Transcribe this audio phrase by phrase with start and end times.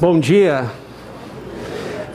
[0.00, 0.70] Bom dia.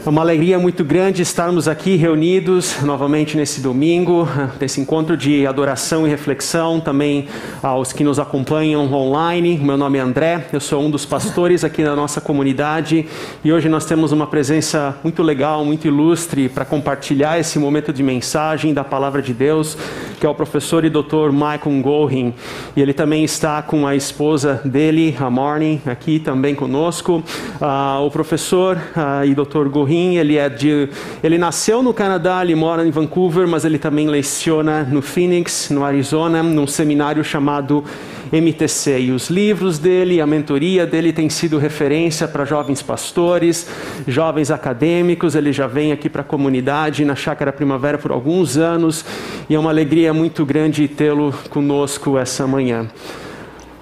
[0.06, 4.28] É uma alegria muito grande estarmos aqui reunidos novamente nesse domingo,
[4.60, 7.30] nesse encontro de adoração e reflexão, também
[7.62, 9.58] aos que nos acompanham online.
[9.58, 13.06] Meu nome é André, eu sou um dos pastores aqui da nossa comunidade
[13.46, 18.04] e hoje nós temos uma presença muito legal, muito ilustre para compartilhar esse momento de
[18.04, 19.78] mensagem da palavra de Deus,
[20.20, 22.34] que é o professor e doutor Michael Gorin.
[22.76, 27.24] E ele também está com a esposa dele, a Morning, aqui também conosco.
[27.62, 30.90] Uh, o professor uh, e doutor Gorin ele é de,
[31.24, 35.84] ele nasceu no Canadá, ele mora em Vancouver, mas ele também leciona no Phoenix, no
[35.84, 37.84] Arizona, num seminário chamado
[38.32, 39.00] MTC.
[39.00, 43.68] E os livros dele, a mentoria dele tem sido referência para jovens pastores,
[44.08, 45.36] jovens acadêmicos.
[45.36, 49.06] Ele já vem aqui para a comunidade na Chácara Primavera por alguns anos
[49.50, 52.88] e é uma alegria muito grande tê-lo conosco essa manhã.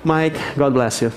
[0.03, 1.11] Mike, God bless you.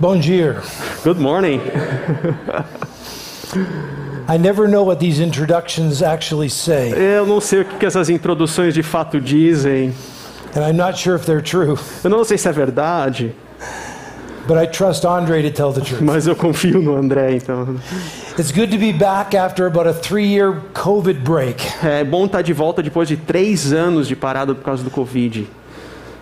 [0.00, 0.56] Bom dia.
[1.04, 1.60] Good morning.
[6.96, 9.94] Eu não sei o que essas introduções de fato dizem.
[10.54, 11.78] And I'm not sure if they're true.
[12.02, 13.34] Eu não sei se é verdade.
[14.46, 16.00] But I trust Andre to tell the truth.
[16.00, 17.76] Mas eu confio no André, então.
[18.38, 21.62] It's good to be back after about a three-year COVID break.
[21.84, 25.46] É bom estar de volta depois de três anos de parada por causa do Covid.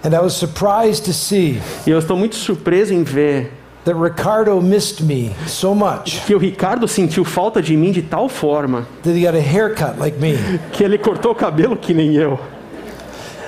[0.05, 1.61] And I was surprised to see.
[1.87, 3.53] E eu estou muito surpreso em ver
[3.87, 6.21] that Ricardo missed me so much.
[6.27, 8.85] Que o Ricardo sentiu falta de mim de tal forma.
[9.05, 10.37] That he got a haircut like me.
[10.73, 12.39] Que ele cortou o cabelo que nem eu.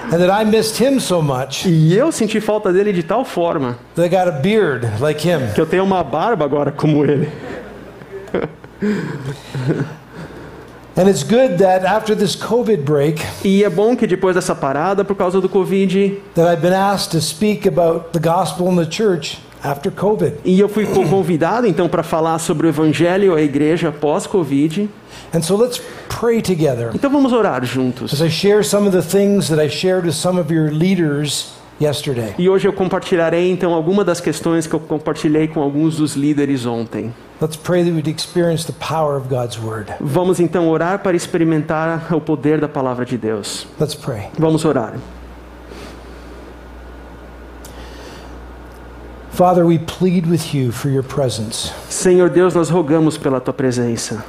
[0.05, 1.67] And that I missed him so much.
[1.69, 3.79] E eu senti falta dele de tal forma.
[3.97, 5.53] That I got a beard like him.
[5.55, 7.29] Que eu tenho uma barba agora como ele.
[10.97, 15.05] And it's good that after this COVID break, e é bom que depois dessa parada
[15.05, 18.87] por causa do Covid, that I've been asked to speak about the gospel in the
[18.87, 20.37] church after COVID.
[20.45, 24.89] E eu fui convidado então para falar sobre o evangelho à igreja pós Covid.
[25.35, 26.91] And so let's pray together.
[26.95, 28.13] Então vamos orar juntos.
[28.13, 31.53] As I share some of the things that I shared with some of your leaders
[31.81, 32.35] yesterday.
[32.39, 36.67] E hoje eu compartilharei então algumas das questões que eu compartilhei com alguns dos líderes
[36.67, 37.13] ontem.
[37.41, 39.93] Let's pray that we'd experience the power of God's word.
[40.01, 43.67] Vamos então orar para experimentar o poder da palavra de Deus.
[43.79, 44.29] Let's pray.
[44.37, 44.95] Vamos orar.
[49.39, 51.73] Father, we plead with you for your presence.
[51.89, 54.25] Senhor Deus, nós rogamos pela tua presença.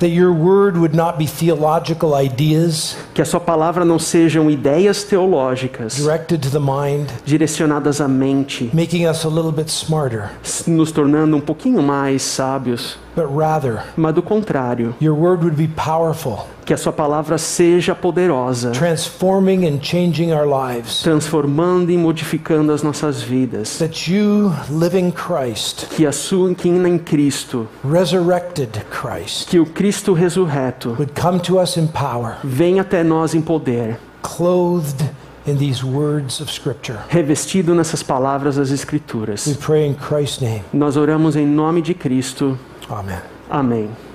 [0.00, 2.96] That your word would not be theological ideas.
[3.14, 5.94] Que a sua palavra não sejam ideias teológicas.
[5.94, 7.08] Directed to the mind.
[7.24, 8.68] Direcionadas à mente.
[8.74, 10.32] Making us a little bit smarter.
[10.66, 12.98] Nos tornando um pouquinho mais sábios.
[13.14, 14.92] But rather, mas do contrário.
[15.00, 16.48] Your word would be powerful.
[16.66, 18.72] Que a sua palavra seja poderosa.
[18.72, 21.00] Transforming and changing our lives.
[21.00, 23.78] Transformando e modificando as nossas vidas.
[23.78, 25.86] That you, living Christ.
[25.90, 27.68] Que a sua que em Cristo.
[27.88, 29.48] Resurrected Christ.
[29.48, 30.90] Que o Cristo ressurreto.
[30.98, 32.38] Would come to us in power.
[32.42, 33.96] Venha até nós em poder.
[34.22, 35.08] Clothed
[35.46, 36.98] in these words of scripture.
[37.08, 39.46] Revestido nessas palavras das escrituras.
[39.46, 40.64] We pray in Christ's name.
[40.72, 42.58] Nós oramos em nome de Cristo.
[42.90, 43.20] Amen.
[43.48, 44.05] Amém.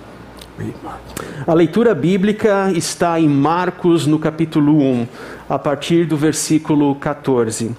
[1.48, 5.08] A leitura bíblica está em Marcos, no capítulo 1,
[5.50, 7.72] a partir do versículo 14.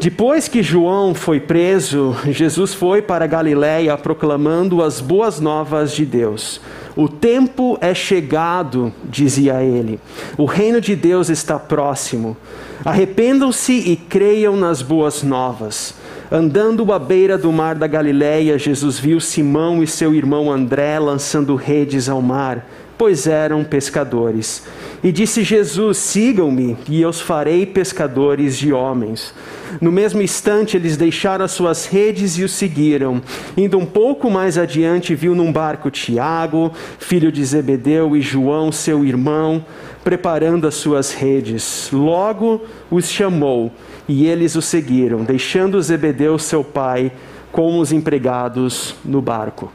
[0.00, 6.60] Depois que João foi preso, Jesus foi para Galiléia proclamando as boas novas de Deus.
[6.94, 9.98] O tempo é chegado, dizia ele.
[10.36, 12.36] O reino de Deus está próximo.
[12.84, 15.94] Arrependam-se e creiam nas boas novas.
[16.30, 21.56] Andando à beira do mar da Galiléia, Jesus viu Simão e seu irmão André lançando
[21.56, 22.68] redes ao mar,
[22.98, 24.62] pois eram pescadores.
[25.02, 29.32] E disse Jesus: Sigam-me, e eu os farei pescadores de homens.
[29.80, 33.22] No mesmo instante, eles deixaram as suas redes e o seguiram.
[33.56, 39.02] Indo um pouco mais adiante, viu num barco Tiago, filho de Zebedeu, e João, seu
[39.02, 39.64] irmão,
[40.04, 41.88] preparando as suas redes.
[41.90, 43.72] Logo os chamou
[44.08, 47.12] e eles o seguiram, deixando Zebedeu, seu pai,
[47.52, 49.70] com os empregados no barco.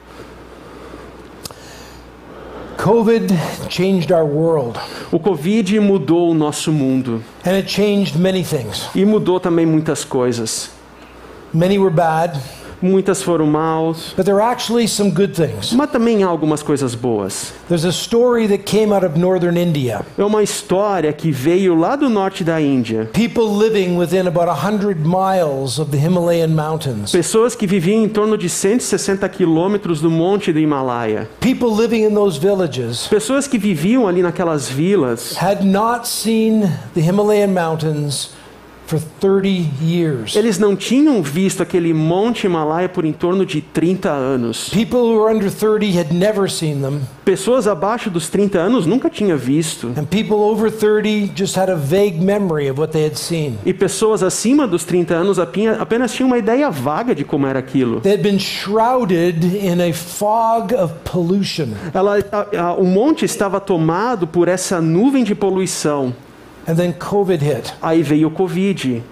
[2.77, 3.27] COVID
[3.69, 4.77] changed our world.
[5.11, 7.23] O Covid mudou o nosso mundo.
[7.45, 8.89] And it changed many things.
[8.93, 10.69] E mudou também muitas coisas.
[11.53, 12.37] Many were bad.
[12.83, 14.13] Muitas foram maus.
[14.17, 15.71] But there are actually some good things.
[15.71, 17.53] Mas também há algumas coisas boas.
[17.69, 20.01] There's a story that came out of northern India.
[20.17, 23.09] É uma história que veio lá do norte da Índia.
[23.13, 27.13] People living within about 100 miles of the Himalayan mountains.
[27.13, 31.29] Pessoas que viviam em torno de 160 quilômetros do monte do Himalaia.
[31.39, 33.07] People living in those villages.
[33.07, 35.41] Pessoas que viviam ali naquelas vilas.
[35.41, 38.42] Had not seen the Himalayan mountains for 30 years.
[40.35, 44.69] Eles não tinham visto aquele Monte Himalaia por em torno de 30 anos.
[44.69, 49.09] People who were under 30 had never seen them, Pessoas abaixo dos 30 anos nunca
[49.09, 49.87] tinham visto.
[49.97, 53.57] and people over 30 just had a vague memory of what they had seen.
[53.65, 58.01] E pessoas acima dos 30 anos apenas tinham uma ideia vaga de como era aquilo.
[58.01, 63.59] They had been shrouded in a fog of pollution, Ela, a- a- o monte estava
[63.59, 66.13] tomado por essa nuvem de poluição.
[66.67, 67.73] And then COVID hit.
[67.81, 69.03] Aí veio o Covid.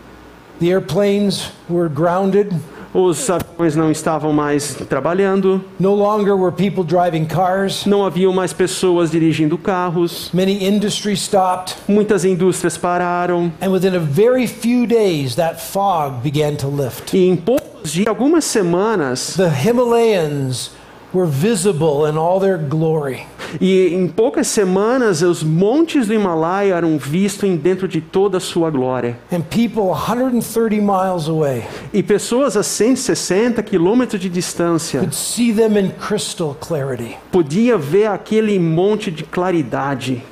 [0.59, 2.53] The airplanes were grounded.
[2.93, 5.63] Os aviões não estavam mais trabalhando.
[5.79, 7.85] No longer were people driving cars.
[7.85, 10.29] Não haviam mais pessoas dirigindo carros.
[10.33, 11.77] Many industries stopped.
[11.87, 13.51] Muitas indústrias pararam.
[13.61, 17.15] And within a very few days, that fog began to lift.
[17.15, 20.71] E em poucos dias, algumas semanas, The Himalayas
[21.13, 23.25] were visible in all their glory.
[23.59, 28.39] e em poucas semanas, os montes do Himalaia eram vistos em dentro de toda a
[28.39, 29.17] sua glória.
[29.31, 31.63] And people 130 miles away
[31.93, 37.17] E pessoas a 160 quilômetros de distância could see them in crystal clarity.
[37.31, 40.23] podia ver aquele monte de claridade.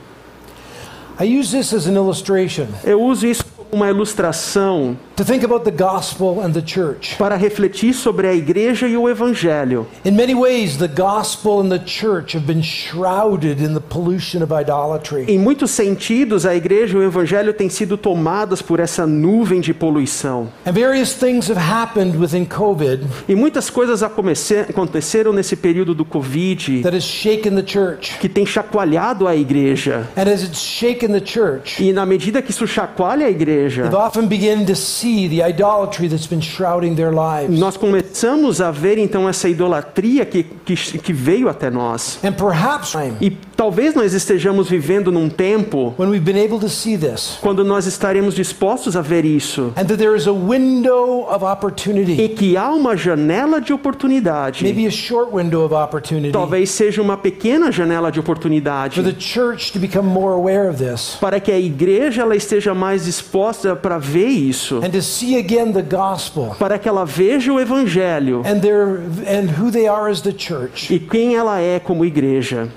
[1.21, 5.65] I use this as an illustration Eu uso isso como uma ilustração to think about
[5.65, 7.17] the gospel and the church.
[7.17, 9.85] para refletir sobre a igreja e o evangelho.
[10.05, 14.53] In many ways, the gospel and the church have been shrouded in the pollution of
[14.53, 15.25] idolatry.
[15.27, 19.73] Em muitos sentidos, a igreja e o evangelho têm sido tomadas por essa nuvem de
[19.73, 20.47] poluição.
[20.65, 26.81] And various things have happened within COVID E muitas coisas aconteceram nesse período do Covid
[26.81, 28.17] that has shaken the church.
[28.21, 30.07] que tem chacoalhado a igreja.
[30.15, 33.97] And as it's shaken the church, E na medida que isso chacoalha a igreja, they've
[33.97, 37.59] often begun to see the idolatry that's been shrouding their lives.
[37.59, 42.19] nós começamos a ver então essa idolatria que, que, que veio até nós.
[42.23, 46.97] And perhaps E talvez nós estejamos vivendo num tempo when we've been able to see
[46.97, 49.73] this, quando nós estaremos dispostos a ver isso.
[49.75, 54.63] and that there is a window of opportunity, E que há uma janela de oportunidade.
[54.63, 59.15] maybe a short window of opportunity, Talvez seja uma pequena janela de for the oportunidade
[59.19, 63.75] church to become more aware of this para que a igreja ela esteja mais disposta
[63.75, 68.41] para ver isso, and to see again the gospel para que ela veja o evangelho
[68.45, 72.69] and their and who they are as the church e quem ela é como igreja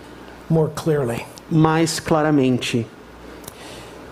[0.53, 1.25] more clearly.
[1.51, 2.87] mais claramente.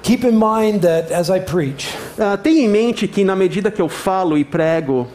[0.03, 3.81] Keep in mind that as I preach, Ah, tenha em mente que na medida que
[3.81, 5.07] eu falo e prego,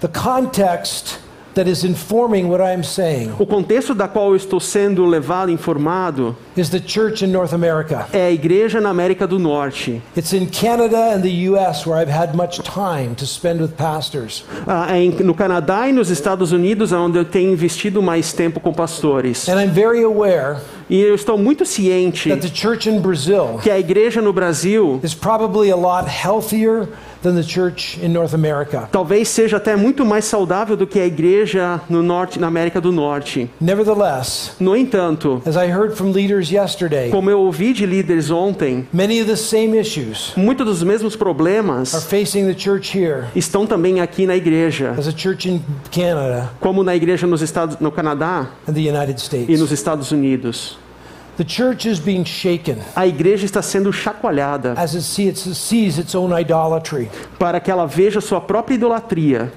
[0.00, 1.18] the context
[1.54, 5.50] that is informing what I am saying o contexto da qual eu estou sendo levado,
[5.50, 8.06] informado, is the church in North America.
[8.12, 10.02] é a igreja na América do Norte.
[10.16, 14.44] It's in Canada and the US where I've had much time to spend with pastors.
[14.66, 18.72] Ah, é no Canadá e nos Estados Unidos, onde eu tenho investido mais tempo com
[18.72, 19.48] pastores.
[19.48, 20.56] And I'm very aware
[20.88, 25.00] E eu estou muito ciente that the church in Brazil que a igreja no Brasil
[25.02, 26.88] is probably a lot healthier
[27.22, 28.88] than the church in North America.
[28.90, 32.90] talvez seja até muito mais saudável do que a igreja no norte, na América do
[32.90, 33.48] Norte.
[33.60, 38.86] Nevertheless, No entanto, as I heard from leaders yesterday, como eu ouvi de líderes ontem,
[38.92, 43.66] many of the same issues muitos dos mesmos are problemas facing the church here estão
[43.66, 45.60] também aqui na igreja, as a church in
[45.92, 49.60] Canada como na igreja nos Estados, no Canadá and the United e States.
[49.60, 50.76] nos Estados Unidos.
[52.94, 57.08] A igreja está sendo chacoalhada as it see- it sees its own idolatry.
[57.38, 59.52] para que ela veja sua própria idolatria.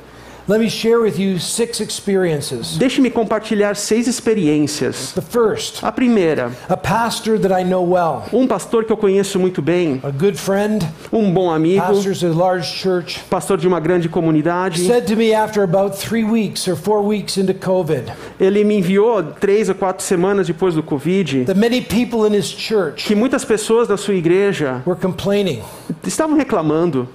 [0.48, 2.78] Let me share with you six experiences.
[2.78, 5.12] Deixe-me compartilhar seis experiências.
[5.14, 9.40] The first, A primeira, a pastor that I know well, um pastor que eu conheço
[9.40, 13.80] muito bem, a good friend, um bom amigo, pastors a large church, pastor de uma
[13.80, 14.86] grande comunidade.
[14.86, 18.04] said to me after about three weeks or four weeks into COVID
[18.40, 22.46] Ele me enviou três ou quatro semanas depois do Covid that many people in his
[22.46, 25.64] church que muitas pessoas da sua igreja were complaining
[26.06, 27.10] estavam reclamando.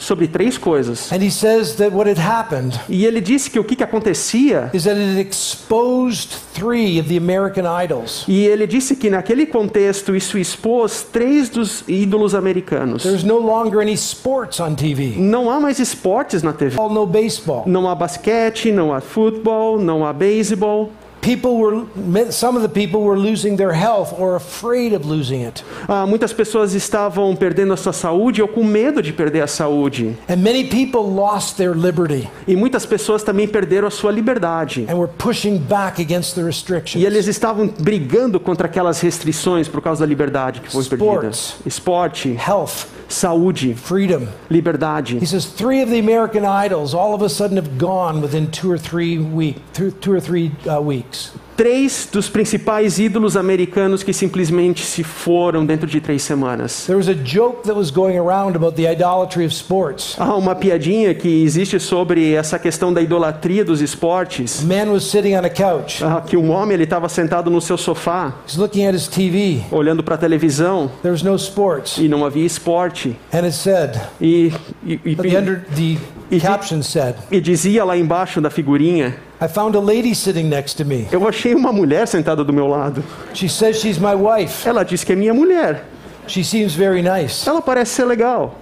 [0.00, 1.10] Sobre três coisas.
[1.12, 4.84] And he says that what had happened E ele disse que o que, acontecia, is
[4.84, 8.24] that it exposed three of the American idols.
[8.28, 13.02] e ele disse que naquele contexto isso expôs três dos ídolos americanos.
[13.02, 15.14] There's no longer any sports on TV.
[15.16, 16.78] Não há mais esportes na TV.
[16.78, 17.64] All no baseball.
[17.66, 20.92] Não há basquete, não há futebol, não há beisebol.
[21.20, 21.84] People were
[22.30, 25.64] some of the people were losing their health or afraid of losing it.
[25.88, 30.16] Ah, muitas pessoas estavam perdendo a sua saúde ou com medo de perder a saúde.
[30.28, 34.86] And many people lost their liberty E muitas pessoas também perderam a sua liberdade.
[34.88, 37.04] and were pushing back against the E restrictions.
[37.04, 41.08] eles estavam brigando contra aquelas restrições por causa da liberdade que foi perdida.
[41.30, 41.56] Sports.
[41.66, 44.28] Esporte, Health, saúde, freedom.
[44.50, 45.18] liberdade.
[45.20, 48.70] He says three of the American idols all of a sudden have gone within two
[48.70, 51.07] or three week, two, two or three uh, weeks.
[51.56, 56.84] Três dos principais ídolos americanos que simplesmente se foram dentro de três semanas.
[56.86, 60.14] There was a joke that was going around about the idolatry of sports.
[60.18, 64.62] Há uma piadinha que existe sobre essa questão da idolatria dos esportes.
[64.62, 66.02] A man was sitting on a couch.
[66.04, 69.62] Ah, que um homem ele estava sentado no seu sofá, He's looking at his TV.
[69.72, 71.98] olhando para a televisão There was no sports.
[71.98, 73.16] e não havia esporte.
[73.32, 74.52] And it said, E,
[74.86, 75.98] e, e- the, under, the
[76.30, 80.76] It- caption said, e dizia lá embaixo da figurinha: I found a lady sitting next
[80.76, 81.06] to me.
[81.10, 83.02] Eu achei uma mulher sentada do meu lado.
[83.34, 84.68] She says she's my wife.
[84.68, 85.84] Ela disse que é minha mulher.
[86.26, 87.48] She seems very nice.
[87.48, 88.58] Ela parece ser legal.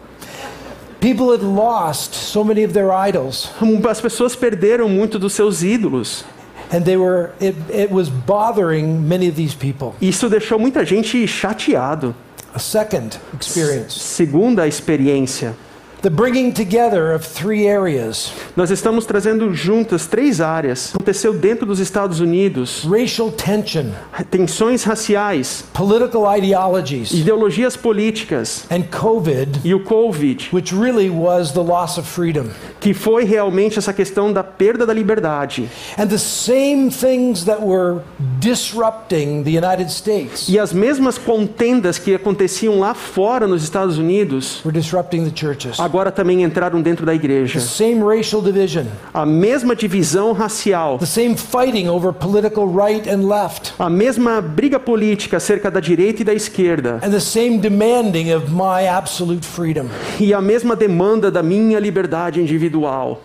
[1.01, 3.51] People had lost so many of their idols,
[3.89, 6.25] As pessoas perderam muito dos seus ídolos.
[6.73, 9.95] and they were it, it was bothering many of these people.
[10.01, 12.15] Isso deixou muita gente chateado.
[12.55, 15.55] A second experience, Segunda experiência,
[16.03, 20.95] the bringing together of three areas: nós estamos trazendo juntas três áreas.
[20.95, 23.93] Aconteceu dentro dos Estados Unidos: racial tension,
[24.31, 28.67] tensões raciais, political ideologies, ideologias políticas.
[28.71, 32.51] And COVID, e o Covid, which really was the loss of freedom.
[32.87, 35.69] Que foi realmente essa questão da perda da liberdade.
[35.99, 38.01] And the same things that were
[38.39, 44.61] disrupting the United States E as mesmas contendas que aconteciam lá fora nos Estados Unidos,
[44.65, 45.81] were disrupting the churches.
[45.81, 47.59] agora também entraram dentro da igreja.
[47.59, 53.27] The same racial division, A mesma divisão racial, the same fighting over political right and
[53.27, 58.33] left, a mesma briga política acerca da direita e da esquerda, and the same demanding
[58.33, 59.87] of my absolute freedom.
[60.21, 62.41] e a mesma demanda da minha liberdade
[62.77, 63.23] individual.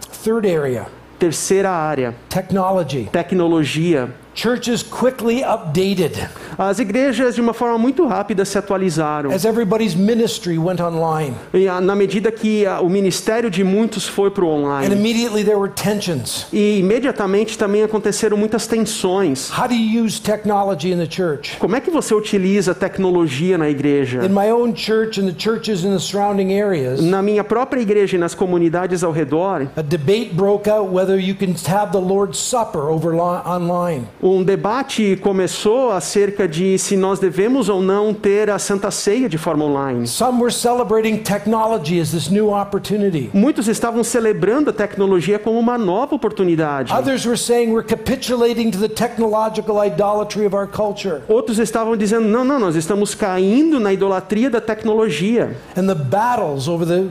[0.00, 0.86] Third area
[1.18, 3.08] Terceira área, technology.
[3.12, 4.08] tecnologia.
[4.44, 6.12] Churches quickly updated
[6.56, 9.30] As igrejas, de uma forma muito rápida, se atualizaram.
[9.30, 11.34] as everybody's ministry went online.
[11.52, 14.94] E, ah, na medida que ah, o ministério de muitos foi para o And online.
[14.94, 16.46] immediately there were tensions.
[16.52, 19.50] E imediatamente também aconteceram muitas tensões.
[19.50, 21.58] How do you use technology in the church?
[21.58, 24.24] Como é que você utiliza tecnologia na igreja?
[24.24, 28.16] In my own church and the churches in the surrounding areas, Na minha própria igreja
[28.16, 32.38] e nas comunidades ao redor, a debate broke out whether you can have the Lord's
[32.38, 34.06] Supper over li- online.
[34.36, 39.38] Um debate começou acerca de se nós devemos ou não ter a Santa Ceia de
[39.38, 40.06] forma online.
[40.06, 43.30] Some were celebrating technology as this new opportunity.
[43.32, 46.92] Muitos estavam celebrando a tecnologia como uma nova oportunidade.
[46.92, 51.22] Others were saying we're capitulating to the technological idolatry of our culture.
[51.28, 55.56] Outros estavam dizendo: não, não, nós estamos caindo na idolatria da tecnologia.
[55.76, 57.08] And the battles over the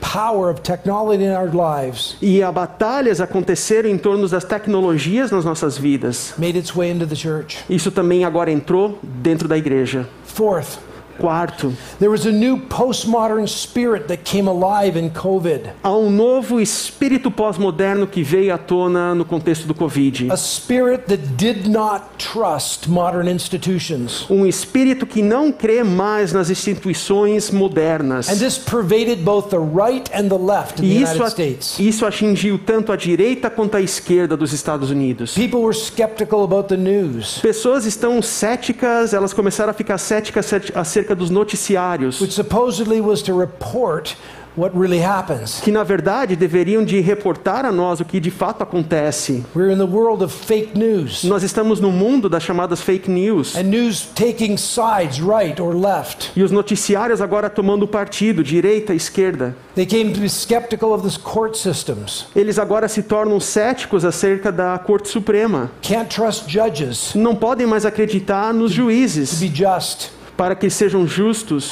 [0.00, 5.44] power of technology in our lives E as batalhas aconteceram em torno das tecnologias nas
[5.44, 6.34] nossas vidas.
[6.38, 7.58] made its way into the church.
[7.68, 10.06] Isso também agora entrou dentro da igreja.
[10.24, 10.78] Fourth,
[11.18, 15.70] Quarto, there was a new postmodern spirit that came alive in COVID.
[15.82, 20.30] há um novo espírito pós-moderno que veio à tona no contexto do Covid.
[20.30, 24.26] A spirit that did not trust modern institutions.
[24.30, 28.28] Um espírito que não crê mais nas instituições modernas.
[28.28, 31.82] And this pervaded both the right and the left in the E isso, United a-
[31.82, 35.34] isso atingiu tanto a direita quanto a esquerda dos Estados Unidos.
[35.34, 41.07] People were skeptical about the news, Pessoas estão céticas, elas começaram a ficar céticas acer-
[41.08, 44.14] acerca dos noticiários, which supposedly was to report
[44.56, 45.60] what really happens.
[45.60, 49.44] que na verdade deveriam de reportar a nós o que de fato acontece.
[49.54, 53.54] We're in the world of fake news Nós estamos no mundo das chamadas fake news.
[53.56, 56.32] and news taking sides, right or left.
[56.34, 59.54] E os noticiários agora tomando partido, direita, esquerda.
[59.76, 62.26] They came to be skeptical of the court systems.
[62.34, 65.70] Eles agora se tornam céticos acerca da Corte Suprema.
[65.82, 70.17] Can't trust judges Não podem mais acreditar nos to juízes be just.
[70.38, 71.68] Para que sejam justos.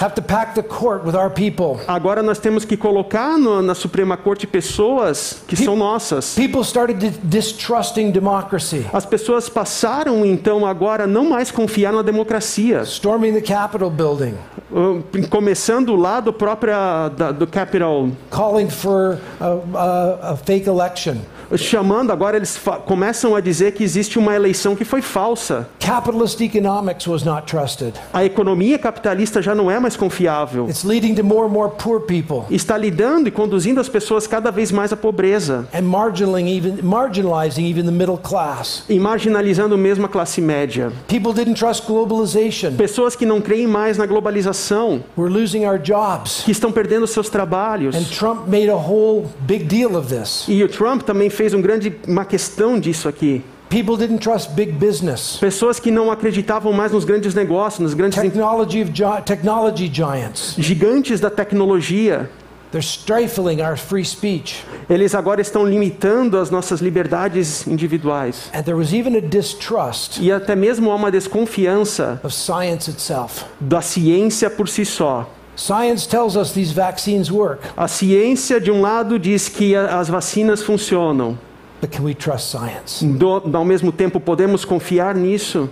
[1.87, 6.35] Agora nós temos que colocar no- na Suprema Corte pessoas que são nossas.
[6.35, 12.03] People started di- distrusting democracy, As pessoas passaram então agora a não mais confiar na
[12.03, 14.35] democracia, storming the Capitol building,
[14.69, 16.73] Uh, começando lá do próprio
[17.17, 21.15] da- do Capitol, calling for a, a, a fake election.
[21.57, 25.69] Chamando agora eles começam a dizer que existe uma eleição que foi falsa.
[25.79, 27.93] Capitalist economics was not trusted.
[28.13, 30.67] A economia capitalista já não é mais confiável.
[30.69, 34.51] It's leading to more and more poor people Está lidando e conduzindo as pessoas cada
[34.51, 38.85] vez mais à pobreza and marginalizing even, marginalizing even the middle class.
[38.89, 40.91] e marginalizando mesmo a classe média.
[41.09, 42.73] People didn't trust globalization.
[42.77, 46.43] Pessoas que não creem mais na globalização, We're losing our jobs.
[46.45, 47.95] que estão perdendo seus trabalhos.
[47.95, 50.45] And Trump made a whole big deal of this.
[50.49, 53.43] E o Trump também fez um grande, uma questão disso aqui.
[53.69, 55.39] People didn't trust big business.
[55.41, 60.55] Pessoas que não acreditavam mais nos grandes negócios, nos grandes Technology gi- technology giants.
[60.57, 62.31] gigantes da tecnologia.
[62.73, 64.65] They're stifling our free speech.
[64.91, 68.51] Eles agora estão limitando as nossas liberdades individuais.
[68.53, 73.45] And there was even a distrust E até mesmo há uma desconfiança of science itself.
[73.61, 75.29] da ciência por si só.
[75.57, 80.09] Science tells us these vaccines work, A ciência, de um lado, diz que a- as
[80.09, 81.39] vacinas funcionam.
[81.81, 83.05] but can we trust science?
[83.05, 85.69] Do, ao mesmo tempo, podemos confiar nisso?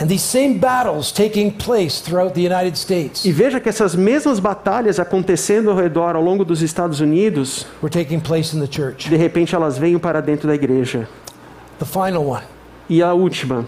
[0.00, 4.38] And these same battles taking place throughout the United States E veja que essas mesmas
[4.38, 9.08] batalhas acontecendo ao redor, ao longo dos Estados Unidos, were taking place in the church.
[9.10, 11.08] de repente elas vêm para dentro da igreja.
[11.80, 12.44] The final one.
[12.88, 13.66] E a última.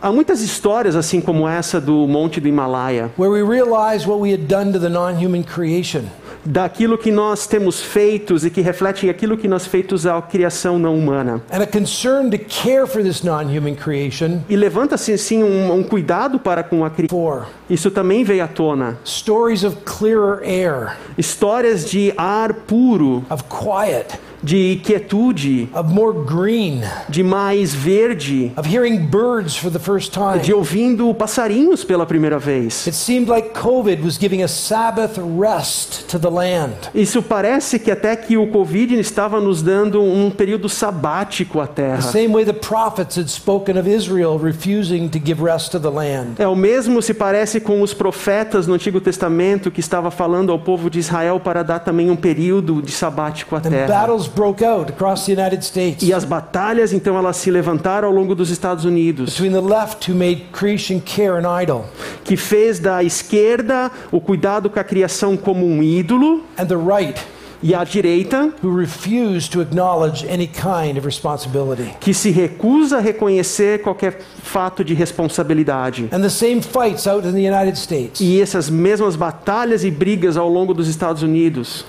[0.00, 4.32] Há muitas histórias, assim como essa do Monte do Himalaia, where we realize what we
[4.32, 6.04] had done to the non human creation.
[6.44, 10.96] daquilo que nós temos feitos e que refletem aquilo que nós feitos à criação não
[10.96, 11.40] humana.
[11.50, 15.82] And a concern to care for this non human creation E levanta-se sim um, um
[15.82, 17.46] cuidado para com a criação.
[17.68, 18.98] Isso também veio à tona.
[19.06, 26.82] stories of clearer air, Histórias de ar puro, of quiet, de quietude, of more green,
[27.08, 30.38] de mais verde, of hearing birds for the first time.
[30.40, 32.86] de ouvindo passarinhos pela primeira vez.
[32.86, 36.74] It seemed like COVID was giving a Sabbath rest to the land.
[36.94, 41.74] Isso parece que até que o Covid estava nos dando um período sabático à The
[41.82, 42.02] terra.
[42.02, 46.34] same way the prophets had spoken of Israel refusing to give rest to the land.
[46.38, 50.58] É o mesmo se parece com os profetas no Antigo Testamento que estava falando ao
[50.58, 53.86] povo de Israel para dar também um período de sabático à And terra.
[54.06, 56.02] battles broke out across the United States.
[56.02, 60.10] E as batalhas então elas se levantaram ao longo dos Estados Unidos, between the left,
[60.10, 61.86] who made creation care an idol,
[62.24, 66.42] que fez da esquerda o cuidado com a criação como um ídolo.
[66.58, 67.20] And the right,
[67.66, 71.90] e a direita who refused to acknowledge any kind of responsibility.
[71.98, 76.10] que se recusa a reconhecer qualquer fato de responsabilidade.
[76.12, 80.36] And the same fights out in the United States E essas mesmas batalhas e brigas
[80.36, 81.86] ao longo dos Estados Unidos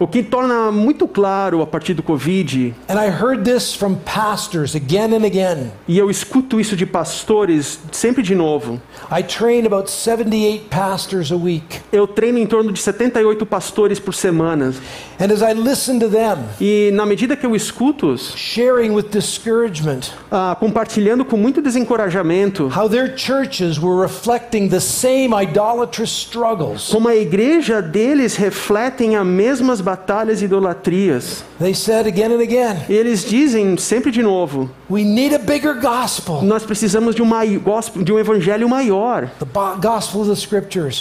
[0.00, 4.74] O que torna muito claro a partir do Covid, and I heard this from pastors
[4.74, 5.70] again and again.
[5.86, 8.80] e eu escuto isso de pastores sempre de novo.
[9.12, 11.80] I train about 78 pastors a week.
[11.92, 14.72] Eu treino em torno de 78 pastores por semana.
[15.20, 20.12] And as I listen to them, E na medida que eu escuto-os, sharing with discouragement
[20.30, 27.06] ah, compartilhando com muito desencorajamento, how their churches were reflecting the same idolatrous struggles, como
[27.08, 27.33] a igreja
[27.82, 31.44] deles refletem as mesmas batalhas e idolatrias.
[31.58, 36.42] they said again and again, Eles dizem sempre de novo: we need a bigger gospel,
[36.42, 39.30] nós precisamos de um, gospel- de um evangelho maior,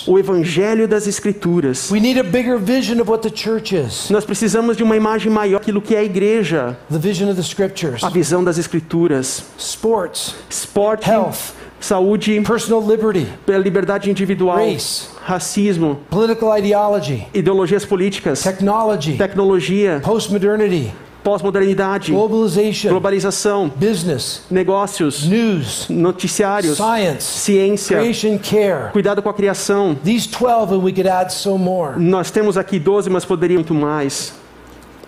[0.07, 1.89] o evangelho das escrituras.
[1.91, 5.31] We need a bigger vision of what the church is, Nós precisamos de uma imagem
[5.31, 6.77] maior daquilo que é a igreja,
[8.01, 10.35] a visão das escrituras, sports,
[11.07, 11.62] Health.
[11.83, 13.27] Saúde, personal liberty,
[13.61, 15.09] liberdade individual, Race.
[15.25, 20.93] racismo, political ideology, ideologias políticas, technology, tecnologia, postmodernity,
[21.23, 28.91] pós-modernidade, globalization, globalização, business, negócios, news, noticiários, science, ciência, creation care.
[28.93, 29.95] cuidado com a criação.
[30.03, 31.99] These 12, and we could add so more.
[31.99, 34.33] Nós temos aqui 12, mas poderia muito mais.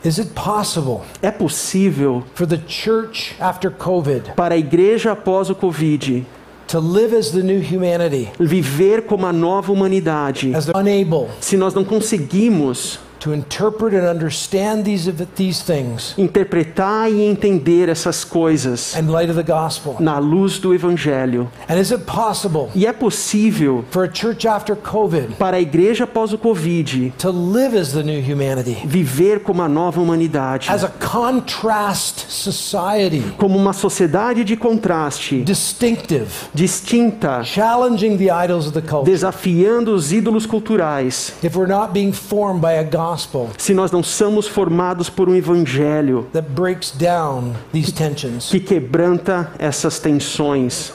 [0.04, 5.56] Is it possible É possível for the church after COVID para a igreja após o
[5.56, 6.24] Covid
[6.68, 10.54] to live as the new humanity, viver como a nova humanidade.
[10.56, 11.30] As unable.
[11.40, 18.24] Se nós não conseguimos to interpret and understand these, these things interpretar e entender essas
[18.24, 19.96] coisas in light of the gospel?
[20.00, 21.50] na luz do Evangelho?
[21.68, 26.04] And is it possible E é possível for a church after COVID para a igreja
[26.04, 30.84] após o Covid to live as the new humanity, viver como a nova humanidade, as
[30.84, 38.88] a contrast society, como uma sociedade de contraste, distinctive, distinta, challenging the idols of the
[38.88, 39.10] culture?
[39.10, 41.34] desafiando os ídolos culturais?
[41.42, 43.15] If we're not being formed by a gospel
[43.58, 49.52] Se nós não somos formados por um evangelho that breaks down these tensions, que quebranta
[49.58, 50.92] essas tensões.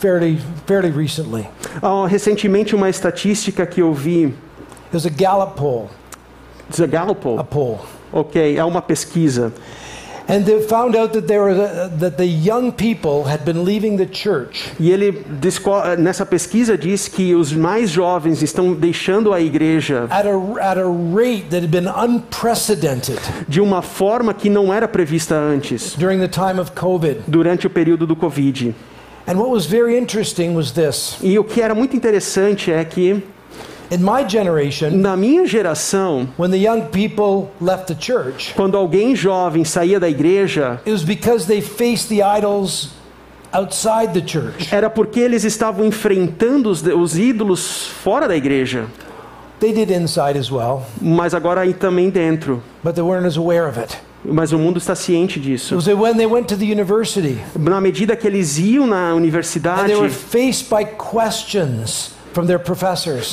[0.00, 1.48] fairly, fairly recently,
[1.82, 4.34] Ah, recentemente, uma estatística que eu vi,
[4.90, 5.90] there's a Gallup poll,
[6.76, 7.80] The Gallup, a poll,
[8.12, 9.52] ok, é uma pesquisa,
[14.78, 15.24] e ele
[15.98, 20.84] nessa pesquisa diz que os mais jovens estão deixando a igreja at a, at a
[21.14, 26.28] rate that had been unprecedented de uma forma que não era prevista antes, during the
[26.28, 27.20] time of COVID.
[27.26, 28.74] durante o período do Covid.
[29.26, 33.22] And what was very interesting was this E o que era muito interessante é que
[34.92, 40.08] Na minha geração, when the young people left the church, quando alguém jovem saía da
[40.08, 42.90] igreja, it was because they faced the idols
[43.52, 44.72] outside the church.
[44.74, 48.86] era porque eles estavam enfrentando os, os ídolos fora da igreja,
[49.60, 52.62] They did inside as well, mas agora aí também dentro.
[52.84, 53.96] but they weren't as aware of it.
[54.24, 55.76] Mas o mundo está ciente disso.
[57.58, 59.92] Na medida que eles iam na universidade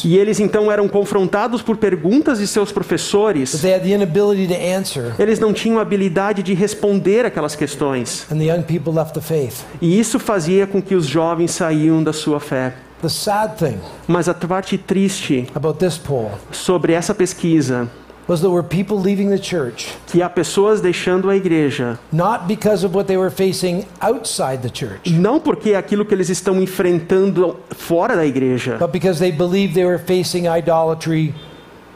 [0.04, 4.60] e eles então eram confrontados por perguntas de seus professores, they had the inability to
[4.78, 8.26] answer, eles não tinham habilidade de responder aquelas questões.
[8.32, 9.64] and the young people left the faith.
[9.82, 12.74] E isso fazia com que os jovens saíam da sua fé.
[13.02, 17.90] The sad thing Mas a parte triste about this poll sobre essa pesquisa,
[18.28, 22.84] was there were people leaving the church que há pessoas deixando a igreja, not because
[22.84, 26.62] of what they were facing outside the church, não porque é aquilo que eles estão
[26.62, 31.34] enfrentando fora da igreja, but because they believed they were facing idolatry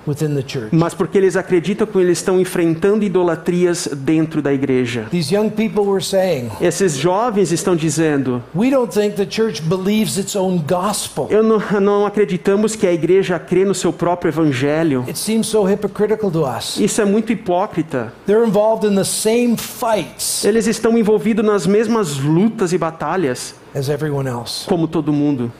[0.09, 0.69] within the church.
[0.71, 5.07] mas porque eles acreditam que eles estão enfrentando idolatrias dentro da igreja.
[5.11, 10.17] These young people were saying, Esses jovens estão dizendo: We don't think the church believes
[10.17, 11.27] its own gospel.
[11.29, 15.03] eu não, não acreditamos que a igreja crê no seu próprio evangelho.
[15.07, 16.77] It seems so hypocritical to us.
[16.79, 18.11] Isso é muito hipócrita.
[18.25, 23.89] They're involved in the same fights Eles estão envolvidos nas mesmas lutas e batalhas as
[23.89, 24.65] everyone else.
[24.67, 25.51] como todo mundo.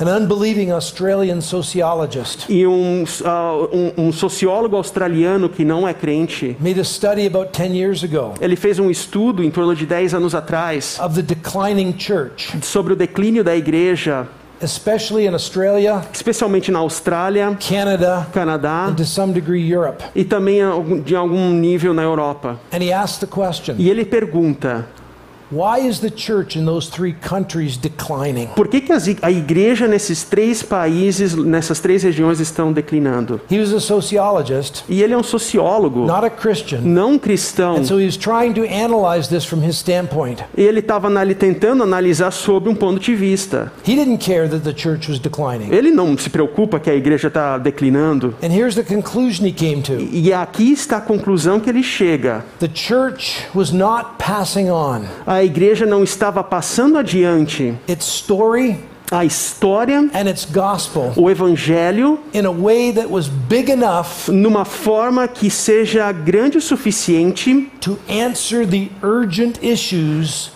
[0.00, 6.56] An unbelieving Australian sociologist E um, ah, um, um sociólogo australiano que não é crente,
[6.58, 10.14] made a study about 10 years ago ele fez um estudo em torno de 10
[10.14, 14.26] anos atrás of the declining church, sobre o declínio da igreja,
[14.62, 20.02] especially in Australia, especialmente na Austrália, Canada, Canadá and to some degree Europe.
[20.14, 20.60] e também
[21.04, 22.58] de algum nível na Europa.
[22.72, 24.86] And he asked the question E ele pergunta:
[28.54, 33.40] por que, que a igreja nesses três países, nessas três regiões, estão declinando?
[33.50, 36.80] He was a sociologist, E ele é um sociólogo, not a Christian.
[36.82, 37.76] não cristão.
[37.76, 40.42] And so he was trying to analyze this from his standpoint.
[40.56, 43.72] E ele estava tentando analisar sob um ponto de vista.
[43.86, 45.72] He didn't care that the church was declining.
[45.72, 48.34] Ele não se preocupa que a igreja está declinando.
[48.42, 52.44] And here's the conclusion he came to E aqui está a conclusão que ele chega.
[52.58, 58.78] the church was not passing on A igreja não estava passando adiante its story
[59.10, 64.64] a história, and its gospel o evangelho, in a way that was big enough numa
[64.64, 70.52] forma que seja grande o suficiente to answer the urgent issues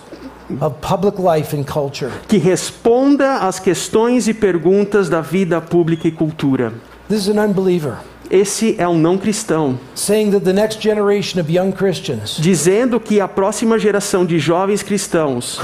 [0.61, 2.13] of public life and culture.
[2.29, 6.73] que responda às questões e perguntas da vida pública e cultura.
[7.09, 7.97] This is an unbeliever
[8.31, 13.21] Esse é um não cristão, saying that the next generation of young Christians dizendo que
[13.21, 15.59] a próxima geração de jovens cristãos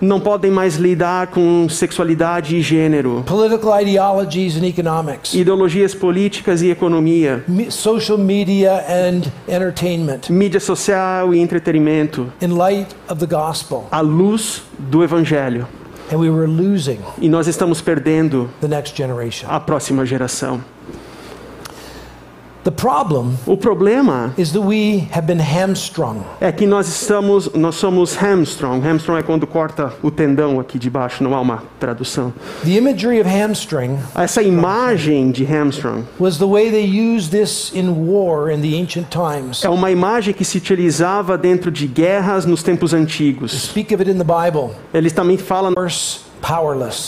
[0.00, 3.24] não podem mais lidar com sexualidade e gênero,
[5.34, 13.24] ideologias políticas e economia, social media and entertainment mídia social e entretenimento, in light of
[13.24, 13.86] the gospel.
[13.90, 15.79] à luz do evangelho.
[16.10, 19.48] And we were losing E nós estamos perdendo the next generation.
[19.48, 20.60] a próxima geração.
[22.62, 26.22] The problem O problema is that we have been hamstrung.
[26.40, 28.82] é que nós estamos, nós somos hamstrung.
[28.86, 32.34] Hamstrung é quando corta o tendão aqui de baixo, não há uma tradução.
[32.62, 37.88] The imagery of hamstring Essa imagem de hamstrung was the way they used this in
[38.06, 39.64] war in the ancient times.
[39.64, 43.52] é uma imagem que se utilizava dentro de guerras nos tempos antigos.
[43.52, 44.74] Speak of it in the Bible.
[44.92, 45.72] Eles também falam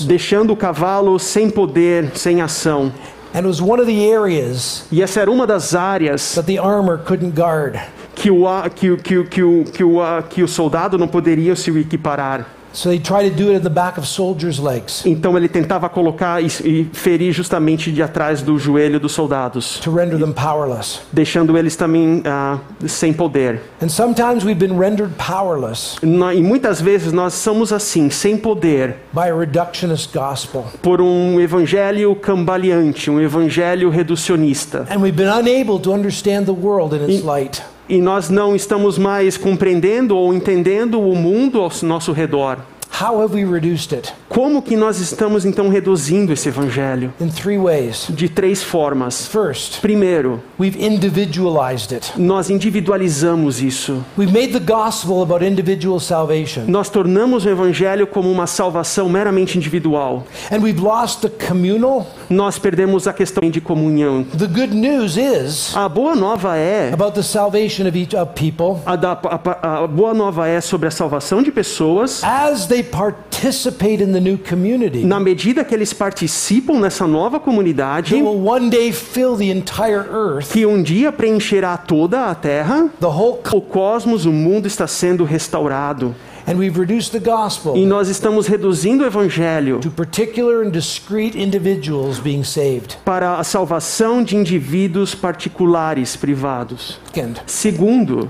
[0.07, 2.91] deixando o cavalo sem poder, sem ação.
[3.35, 6.59] And it was one of the areas E essa era uma das áreas that the
[6.59, 7.81] armor couldn't guard.
[8.15, 12.47] que o, que, que, que, que, o, que o soldado não poderia se equiparar.
[12.73, 15.89] So they tried to do it at the back of soldiers' legs Então ele tentava
[15.89, 21.01] colocar e, e ferir justamente de atrás do joelho dos soldados, to render them powerless.
[21.13, 23.61] deixando eles também ah, sem poder.
[23.83, 28.97] And sometimes we've been rendered powerless Nó- E muitas vezes nós somos assim, sem poder,
[29.13, 30.65] by a reductionist gospel.
[30.81, 34.87] por um evangelho cambaleante, um evangelho reducionista.
[34.91, 37.63] And we've been unable to understand the world in its light.
[37.89, 42.59] E nós não estamos mais compreendendo ou entendendo o mundo ao nosso redor.
[43.01, 44.13] How have we reduced it?
[44.29, 47.13] Como que nós estamos então reduzindo esse evangelho?
[47.19, 48.07] In three ways.
[48.11, 49.27] De três formas.
[49.27, 52.13] First, Primeiro, we've individualized it.
[52.19, 54.05] nós individualizamos isso.
[54.17, 56.65] We've made the gospel about individual salvation.
[56.69, 60.25] Nós tornamos o evangelho como uma salvação meramente individual.
[60.51, 62.07] And we've lost the communal.
[62.33, 64.25] Nós perdemos a questão de comunhão.
[64.25, 68.81] The good news is A boa nova é about the salvation of each of people
[68.87, 74.03] a, da- a- a boa nova é sobre a salvação de pessoas as they participate
[74.03, 78.71] in the new community, na medida que eles participam nessa nova comunidade, it will one
[78.71, 80.51] day fill the entire earth.
[80.53, 85.25] que um dia preencherá toda a terra, The whole o cosmos, o mundo está sendo
[85.25, 86.15] restaurado.
[86.47, 91.41] And we've reduced the E gospel nós estamos reduzindo o evangelho to particular and discrete
[91.41, 92.97] individuals being saved.
[93.05, 96.99] para a salvação de indivíduos particulares, privados.
[97.13, 98.29] Second, Segundo,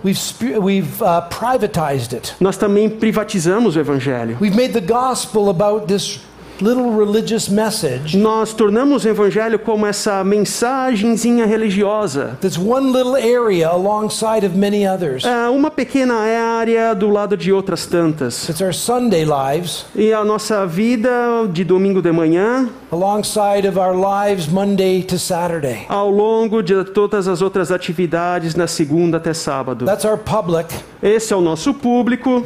[1.00, 2.34] uh, privatized it.
[2.40, 4.36] nós também privatizamos o evangelho.
[4.40, 6.20] We've made the gospel about this
[6.62, 12.36] little religious message Nós tornamos o evangelho como essa mensagenzinha religiosa.
[12.40, 15.24] that's one little area alongside of many others.
[15.24, 18.48] É uma pequena área do lado de outras tantas.
[18.48, 21.10] It's our Sunday lives E a nossa vida
[21.52, 25.84] de domingo de manhã, alongside of our lives Monday to Saturday.
[25.88, 29.84] ao longo de todas as outras atividades, na segunda até sábado.
[29.84, 30.72] That's our public.
[31.02, 32.44] Esse é o nosso público.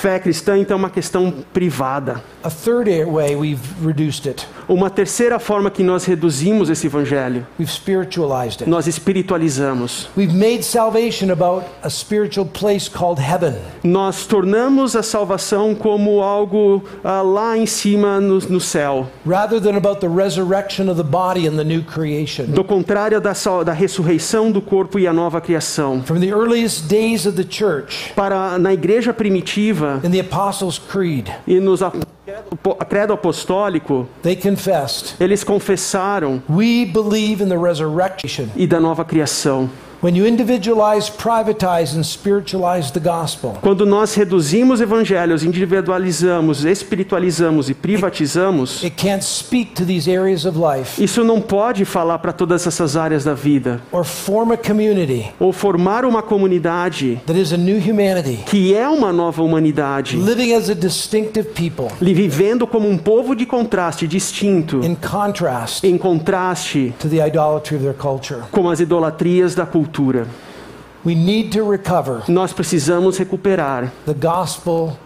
[0.00, 2.22] Fé cristã, então, é uma questão privada.
[2.42, 4.46] A third way we've reduced it.
[4.68, 8.70] Uma terceira forma que nós reduzimos esse evangelho, We've spiritualized it.
[8.70, 10.08] nós espiritualizamos.
[10.16, 13.54] We've made salvation about a spiritual place called heaven.
[13.82, 19.06] Nós tornamos a salvação como algo ah, lá em cima no, no céu.
[19.26, 22.46] rather than about the resurrection of the body and the new creation.
[22.46, 23.32] Do contrário da,
[23.64, 26.02] da ressurreição do corpo e a nova criação.
[26.04, 31.28] From the earliest days of the church Para na igreja primitiva in the Apostles' Creed,
[31.46, 31.96] e nos ap-
[32.88, 38.48] credo apostólico, they confessed, eles confessaram We believe in the resurrection.
[38.56, 39.68] e da nova criação.
[40.04, 47.74] When you individualize, privatize, and spiritualize the gospel, Quando nós reduzimos evangelhos, individualizamos, espiritualizamos e
[47.74, 52.66] privatizamos, it can't speak to these areas of life isso não pode falar para todas
[52.66, 53.80] essas áreas da vida.
[53.90, 58.86] or form a community Ou formar uma comunidade that is a new humanity, que é
[58.86, 64.06] uma nova humanidade, living as a distinctive people li- vivendo como um povo de contraste
[64.06, 68.42] distinto, in contrast em contraste to the idolatry of their culture.
[68.50, 69.93] com as idolatrias da cultura.
[71.04, 74.98] We need to recover Nós precisamos recuperar the gospel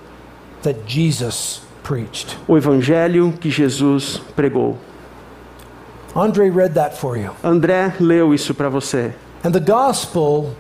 [0.63, 2.37] that Jesus preached.
[2.47, 4.79] o evangelho que Jesus pregou.
[6.15, 7.31] Andre read that for you.
[7.43, 9.13] André leu isso para você.
[9.45, 10.55] And the gospel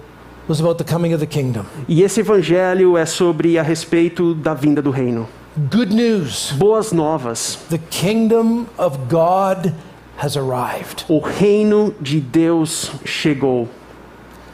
[0.46, 1.66] was about the coming of the kingdom.
[1.88, 5.28] E esse evangelho é sobre a respeito da vinda do reino.
[5.70, 6.52] Good news.
[6.56, 7.58] Boas novas.
[7.70, 9.72] The kingdom of God
[10.18, 11.04] has arrived.
[11.08, 13.68] O reino de Deus chegou.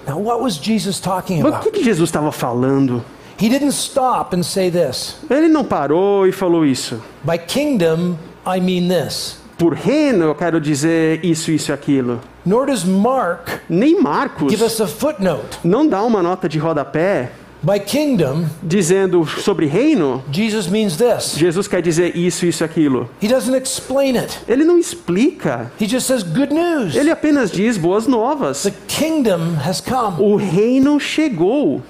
[0.07, 1.63] Now, what was Jesus talking Mas o about?
[1.71, 3.03] que, que Jesus estava falando?
[3.41, 5.17] He didn't stop and say this.
[5.29, 7.01] Ele não parou e falou isso.
[7.25, 9.39] By kingdom, I mean this.
[9.59, 12.21] Por reino eu quero dizer isso, isso e aquilo.
[12.45, 15.59] Nor does Mark Nem Marcos give us a footnote.
[15.65, 17.31] não dá uma nota de rodapé
[17.65, 20.23] By kingdom, dizendo sobre reino.
[20.31, 21.35] Jesus means this.
[21.35, 23.09] Jesus quer dizer isso, isso aquilo.
[23.23, 24.39] He doesn't explain it.
[24.47, 25.73] Ele não explica.
[25.81, 26.95] He just says good news.
[26.95, 28.65] Ele apenas diz boas novas.
[28.65, 30.17] The kingdom has come.
[30.19, 31.81] O reino chegou.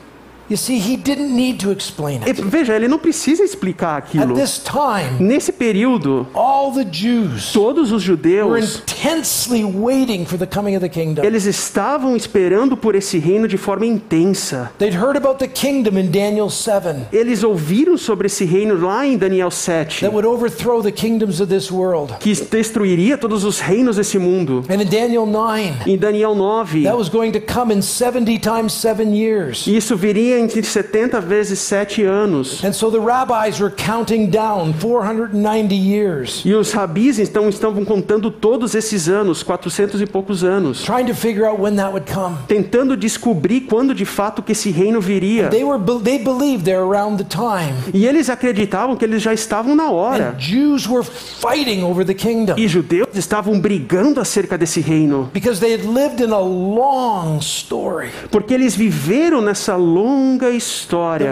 [0.48, 2.40] You see, he didn't need to explain it.
[2.42, 4.34] veja, ele não precisa explicar At aquilo.
[4.34, 10.46] this time, Nesse período, all the Jews todos os were judeus, intensely waiting for the
[10.46, 11.24] coming of the kingdom.
[11.24, 14.70] eles estavam esperando por esse reino de forma intensa.
[14.78, 19.16] They'd heard about the kingdom in Daniel 7 Eles ouviram sobre esse reino lá em
[19.16, 22.14] Daniel 7, that would overthrow the kingdoms of this world.
[22.20, 24.64] que destruiria todos os reinos desse mundo.
[24.68, 28.72] And in Daniel 9, Em Daniel 9, that was going to come in 70 times
[28.74, 29.66] 7 years.
[29.66, 32.62] isso viria entre 70 vezes 7 anos.
[32.64, 38.30] And so the rabbis were counting down 490 years, E os rabis então estavam contando
[38.30, 42.36] todos esses anos, 400 e poucos anos, trying to figure out when that would come.
[42.48, 45.48] tentando descobrir quando de fato que esse reino viria.
[45.48, 47.74] They were they believed they're around the time.
[47.92, 50.30] E eles acreditavam que eles já estavam na hora.
[50.30, 55.60] And Jews were fighting over the kingdom E judeus estavam brigando acerca desse reino, because
[55.60, 61.30] they had lived in a long story porque eles viveram nessa longa that história.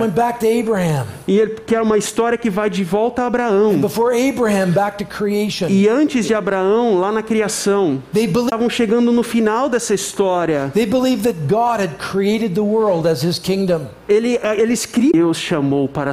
[1.26, 3.78] E ele- que é uma história que vai de volta a Abraão.
[3.78, 5.68] Before Abraham, back to creation.
[5.68, 10.70] E antes de Abraão, lá na criação, estavam chegando no final dessa história.
[10.74, 13.86] They believed that God had created the world as his kingdom.
[14.08, 15.12] Ele, eles criam.
[15.14, 16.12] Deus chamou para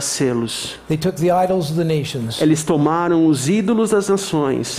[1.84, 4.78] nations Eles tomaram os ídolos das nações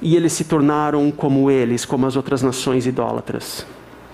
[0.00, 3.66] e eles se tornaram como eles, como as outras nações idólatras.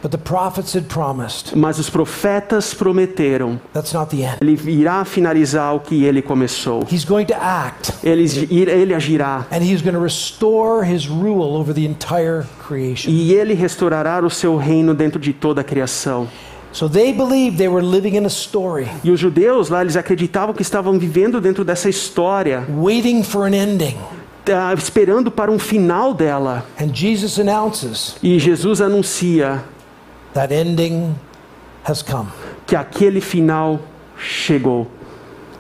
[0.05, 4.37] But the prophets had promised Mas os profetas prometeram, that's not the end.
[4.43, 6.87] ele irá finalizar o que ele começou.
[6.93, 11.73] He's going to act Ele, ele agirá and he's going to restore his rule over
[11.75, 13.11] the entire creation.
[13.11, 16.29] e ele restaurará o seu reino dentro de toda a criação.
[16.71, 20.55] So they believed they were living in a story, E os judeus lá, eles acreditavam
[20.55, 23.97] que estavam vivendo dentro dessa história, waiting for an ending.
[24.45, 26.67] tá, esperando para um final dela.
[26.79, 29.65] And Jesus announces E Jesus anuncia
[30.35, 31.15] that ending
[31.85, 32.29] has come.
[32.67, 33.81] que aquele final
[34.19, 34.87] chegou.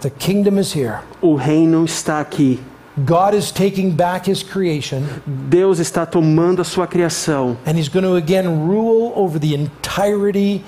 [0.00, 1.00] The kingdom is here.
[1.22, 2.60] O reino está aqui.
[2.96, 8.04] God is taking back his creation, Deus está tomando a sua criação and he's going
[8.04, 10.62] to again rule over the entirety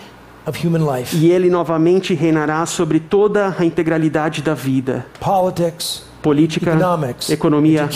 [0.45, 5.07] of human life e ele novamente reinará sobre toda a integralidade da vida.
[5.21, 6.77] politics, Política,
[7.31, 7.89] economia,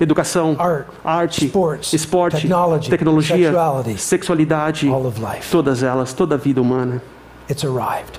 [0.00, 1.52] educação, art, arte,
[1.92, 2.48] esporte,
[2.90, 3.52] tecnologia,
[3.96, 4.90] sexualidade,
[5.48, 7.00] todas elas, toda a vida humana.
[7.48, 8.18] It's arrived.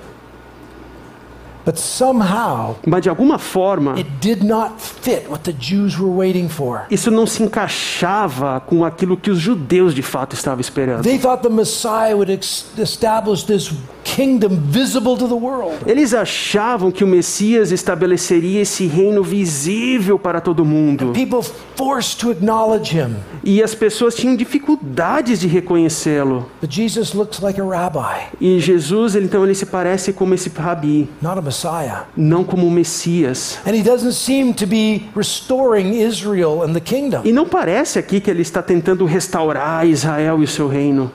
[1.65, 6.47] But somehow, Mas de alguma forma, it did not fit what the Jews were waiting
[6.47, 6.85] for.
[6.89, 11.03] isso não se encaixava com aquilo que os judeus de fato estavam esperando.
[11.03, 13.71] They thought the Messiah would ex- establish this
[14.15, 15.75] kingdom visible to the world.
[15.85, 21.11] Eles achavam que o Messias estabeleceria esse reino visível para todo mundo.
[21.13, 21.41] People
[21.75, 23.15] forced to acknowledge him.
[23.43, 26.45] E as pessoas tinham dificuldades de reconhecê-lo.
[26.61, 31.09] But Jesus looks like a rabbi, E Jesus, então, ele se parece como esse rabi,
[31.21, 32.03] not a Messiah.
[32.17, 33.59] não como o Messias.
[33.65, 37.21] And he doesn't seem to be restoring Israel and the kingdom.
[37.23, 41.11] E não parece aqui que ele está tentando restaurar Israel e o seu reino.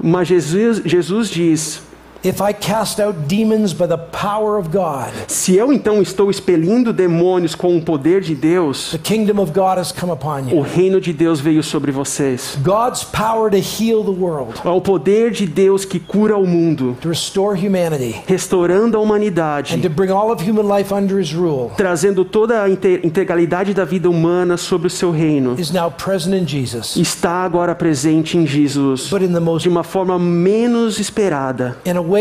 [0.00, 1.82] Mas Jesus diz:
[2.24, 6.90] If I cast out demons by the power of God, se eu então estou expelindo
[6.90, 11.02] demônios com o poder de Deus, the kingdom of God has come upon o reino
[11.02, 12.56] de Deus veio sobre vocês.
[12.62, 16.96] God's power to heal the world, É o poder de Deus que cura o mundo,
[17.02, 21.34] to restore humanity, restaurando a and humanidade, to bring all of human life under his
[21.34, 25.56] rule trazendo toda a inte- integralidade da vida humana sobre o seu reino.
[25.60, 29.82] is now present in Jesus, Está agora presente em Jesus, but in the de uma
[29.84, 31.76] forma menos esperada.
[31.84, 32.13] in a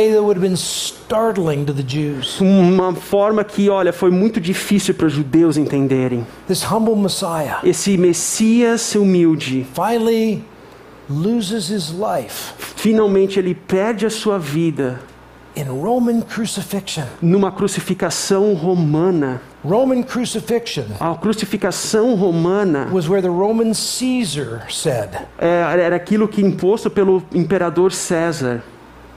[2.42, 6.26] Uma forma que, olha, foi muito difícil para os judeus entenderem.
[6.48, 10.44] This humble Messiah Esse Messias humilde, finally
[11.10, 12.54] loses his life
[12.84, 15.00] finalmente ele perde a sua vida
[15.56, 17.06] in Roman crucifixion.
[17.22, 19.42] numa crucificação romana.
[19.64, 26.42] Roman crucifixion A crucificação romana was where the Roman Caesar said, é, era aquilo que
[26.42, 28.62] imposto pelo imperador César.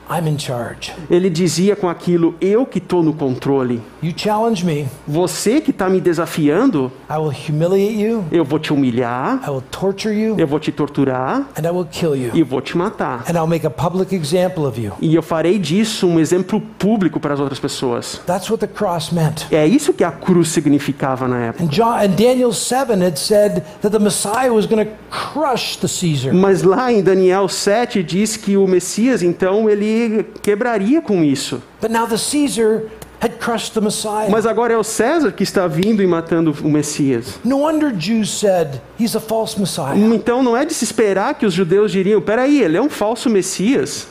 [0.09, 0.93] I'm in charge.
[1.11, 3.81] Ele dizia com aquilo: Eu que estou no controle.
[4.03, 8.73] You challenge me, Você que está me desafiando, I will humiliate you, eu vou te
[8.73, 12.31] humilhar, I will torture you, eu vou te torturar and I will kill you.
[12.35, 13.25] e vou te matar.
[13.29, 14.93] And I'll make a public example of you.
[15.01, 18.21] E eu farei disso um exemplo público para as outras pessoas.
[18.27, 19.47] That's what the cross meant.
[19.51, 21.65] É isso que a cruz significava na época.
[21.65, 25.89] And John and Daniel 7 had said that the Messiah was going to crush the
[25.89, 26.33] Caesar.
[26.33, 29.96] Mas lá em Daniel 7 diz que o Messias, então, ele
[30.43, 31.63] quebraria com isso.
[31.81, 32.83] But now the Caesar
[33.21, 34.29] had crushed the Messiah.
[34.31, 37.39] Mas agora é o César que está vindo e matando o Messias.
[37.45, 39.97] No wonder Jews said he's a false Messiah.
[39.97, 43.31] Então não é de se esperar que os judeus diriam: peraí, ele é um falso
[43.31, 44.09] Messias.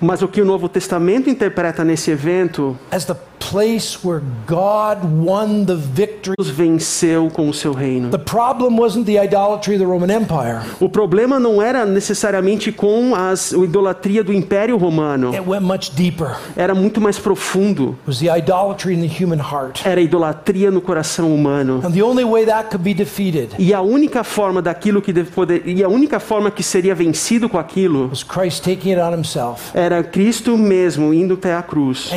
[0.00, 3.14] Mas o que o Novo Testamento interpreta nesse evento, as the
[3.50, 6.34] place where God won the victory.
[6.36, 8.10] Deus venceu com o seu reino.
[8.10, 10.60] The problem wasn't the idolatry of the Roman Empire.
[10.80, 15.92] O problema não era necessariamente com as, a idolatria do Império Romano, It went much
[15.94, 16.36] deeper.
[16.56, 17.90] era muito mais profundo.
[17.90, 19.84] It was the idolatry in the human heart.
[19.84, 21.80] Era a idolatria no coração humano.
[21.84, 25.62] And the only way that could be defeated E a única forma daquilo que poder,
[25.66, 29.70] e a única forma que seria vencido com aquilo was Christ taking it on himself
[29.74, 32.10] era Cristo mesmo indo até a cruz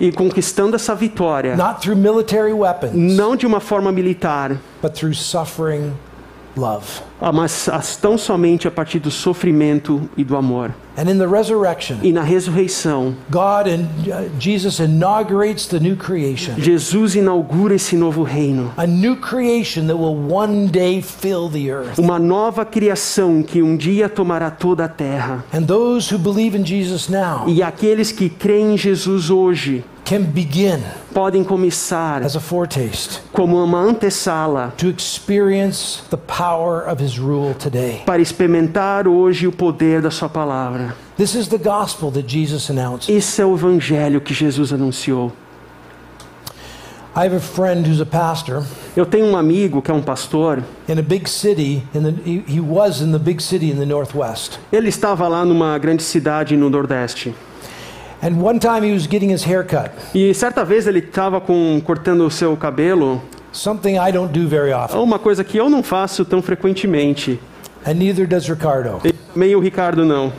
[0.00, 5.14] e conquistando essa vitória, not through military weapons, não de uma forma militar, but through
[5.14, 5.92] suffering
[6.56, 6.84] love.
[7.20, 10.74] ah, mas as- tão somente a partir do sofrimento e do amor.
[10.96, 16.54] And in the resurrection, E na ressurreição, God and uh, Jesus inaugurates the new creation.
[16.58, 21.98] Jesus inaugura esse novo reino, A new creation that will one day fill the earth.
[21.98, 25.44] uma nova criação que um dia tomará toda a terra.
[25.54, 30.24] And those who believe in Jesus now E aqueles que creem em Jesus hoje can
[30.24, 30.82] begin
[31.14, 37.54] podem começar as a foretaste como uma antessala to experience the power of his rule
[37.54, 38.02] today.
[38.04, 40.96] para experimentar hoje o poder da sua palavra.
[41.16, 43.08] This is the gospel that Jesus announced.
[43.08, 45.30] Esse é o evangelho que Jesus anunciou.
[47.14, 48.64] I have a friend who's a pastor
[48.96, 50.64] Eu tenho um amigo que é um pastor.
[50.88, 53.86] in a big city in the he, he was in the big city in the
[53.86, 54.58] northwest.
[54.72, 57.32] Ele estava lá numa grande cidade no Nordeste.
[58.22, 59.90] And one time he was getting his hair cut.
[60.14, 61.40] E certa vez ele estava
[61.84, 63.20] cortando o seu cabelo,
[63.52, 65.00] Something I don't do very often.
[65.00, 67.40] uma coisa que eu não faço tão frequentemente.
[67.86, 69.00] and neither does Ricardo.
[69.34, 70.30] Nem o Ricardo não.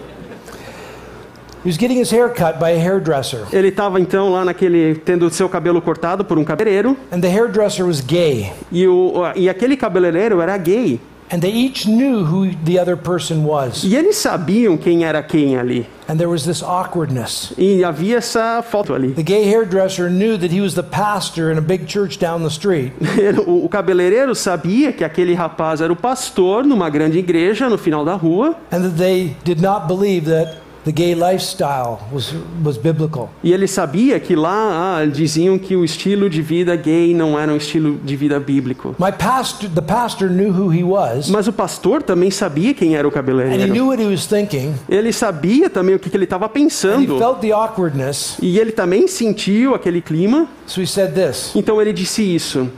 [1.64, 5.30] He was getting his hair cut by a hairdresser, Ele estava então lá naquele tendo
[5.30, 9.76] seu cabelo cortado por um cabeleireiro and the hairdresser was gay, e o e aquele
[9.78, 11.00] cabeleireiro era gay.
[11.32, 13.84] And they each knew who the other person was.
[13.86, 15.88] E eles sabiam quem era quem ali.
[16.08, 17.54] And there was this awkwardness.
[17.58, 19.14] E havia essa foto ali.
[19.14, 22.50] The gay hairdresser knew that he was the pastor in a big church down the
[22.50, 22.92] street,
[23.48, 28.04] O, o cabeleireiro sabia que aquele rapaz era o pastor numa grande igreja no final
[28.04, 28.56] da rua.
[28.72, 33.30] and that they did not believe that the gay lifestyle was, was biblical.
[33.44, 37.52] E ele sabia que lá ah, diziam que o estilo de vida gay não era
[37.52, 38.96] um estilo de vida bíblico.
[39.00, 43.08] My pastor, the pastor knew who he was, Mas o pastor também sabia quem era
[43.08, 43.72] o and he cabeleireiro.
[43.72, 46.54] knew what he was thinking, Ele sabia também o que, que ele estava and he
[46.54, 47.18] pensando.
[47.18, 48.38] felt the awkwardness.
[48.42, 50.48] E ele também sentiu aquele clima.
[50.66, 52.70] So he said this Então ele disse isso.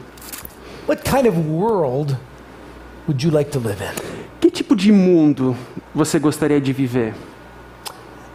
[0.88, 2.18] What kind of world
[3.08, 3.95] would you like to live in?
[4.41, 5.56] Que tipo de mundo
[5.95, 7.14] você gostaria de viver?
[7.14, 7.22] And he began to
[7.93, 8.33] respond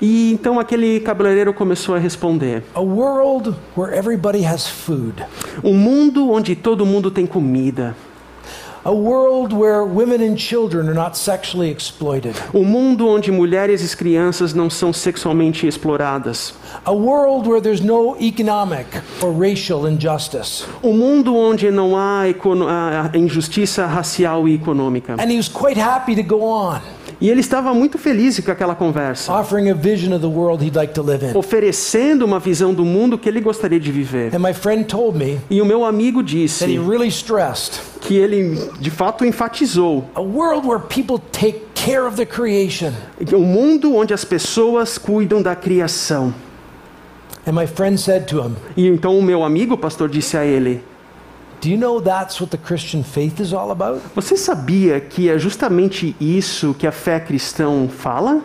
[0.00, 5.14] E então aquele cabeleireiro começou a responder: A world where everybody has food,
[5.62, 7.96] Um mundo onde todo mundo tem comida.
[8.86, 13.96] a world where women and children are not sexually exploited, Um mundo onde mulheres e
[13.96, 16.52] crianças não são sexualmente exploradas.
[16.84, 18.84] a world where there's no economic
[19.22, 20.66] or racial injustice.
[20.82, 22.24] Um mundo onde não há
[23.14, 25.14] injustiça racial e econômica.
[25.14, 26.82] And he was quite happy to go on,
[27.20, 29.32] E ele estava muito feliz com aquela conversa,
[31.34, 34.30] oferecendo uma visão do mundo que ele gostaria de viver.
[35.50, 40.82] E o meu amigo disse really stressed que ele de fato enfatizou a world where
[40.88, 42.92] people take care of the creation.
[43.32, 46.34] um mundo onde as pessoas cuidam da criação.
[47.46, 50.82] And my friend said to him, E então o meu amigo, pastor, disse a ele:
[54.14, 58.42] Você sabia que é justamente isso que a fé cristã fala?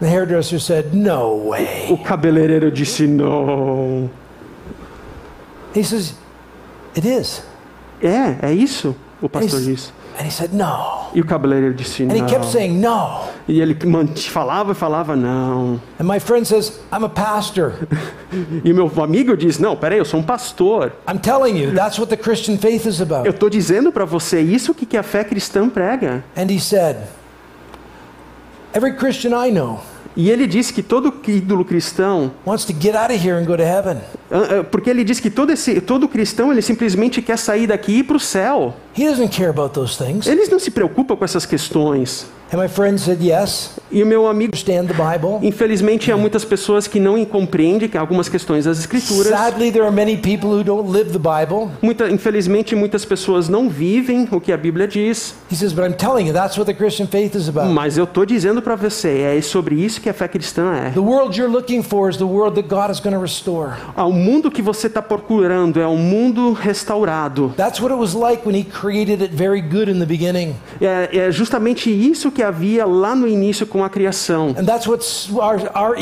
[0.00, 1.86] The hairdresser said, No way.
[1.90, 4.10] O cabeleireiro disse: Não.
[5.74, 6.16] He says,
[6.96, 7.44] It is.
[8.02, 8.96] É, é isso?
[9.20, 9.92] O pastor disse.
[10.18, 11.06] And he said, No.
[11.14, 12.50] E o cabeleireiro disse: And he kept Não.
[12.50, 13.28] saying, No.
[13.48, 13.76] E ele
[14.30, 15.80] falava e falava: Não.
[15.98, 17.74] And my friend says, I'm a pastor.
[18.64, 20.92] E meu amigo diz: Não, peraí, eu sou um pastor.
[21.08, 23.28] I'm telling you, that's what the Christian faith is Eu about.
[23.28, 26.24] estou dizendo para você isso que, que a fé cristã prega.
[26.36, 26.96] And he said,
[28.74, 29.80] Every Christian I know
[30.16, 32.32] E ele disse que todo ídolo cristão,
[34.70, 38.04] porque ele diz que todo, esse, todo cristão ele simplesmente quer sair daqui e ir
[38.04, 38.74] para o céu.
[38.96, 40.26] He doesn't care about those things.
[40.26, 42.26] Eles não se preocupam com essas questões.
[42.52, 44.52] And my friend said, Yes, E o meu amigo,
[45.42, 49.26] infelizmente, há muitas pessoas que não compreendem algumas questões das escrituras.
[49.26, 51.70] Sadly, there are many people who don't live the Bible.
[51.82, 55.34] Muita, infelizmente, muitas pessoas não vivem o que a Bíblia diz.
[55.50, 57.68] He says, But I'm telling you, that's what the Christian faith is about.
[57.72, 60.90] Mas eu estou dizendo para você, é sobre isso que a fé cristã é.
[60.90, 63.72] The world you're looking for is the world that God is going to restore.
[63.94, 67.52] Ah, O mundo que você está procurando é um mundo restaurado.
[67.56, 70.54] That's what it was like when He created it very good in the beginning.
[70.80, 74.54] É, é justamente isso que havia lá no início com a criação.
[75.30, 75.96] Our, our.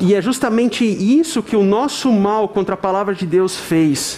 [0.00, 4.16] E é justamente isso que o nosso mal contra a palavra de Deus fez.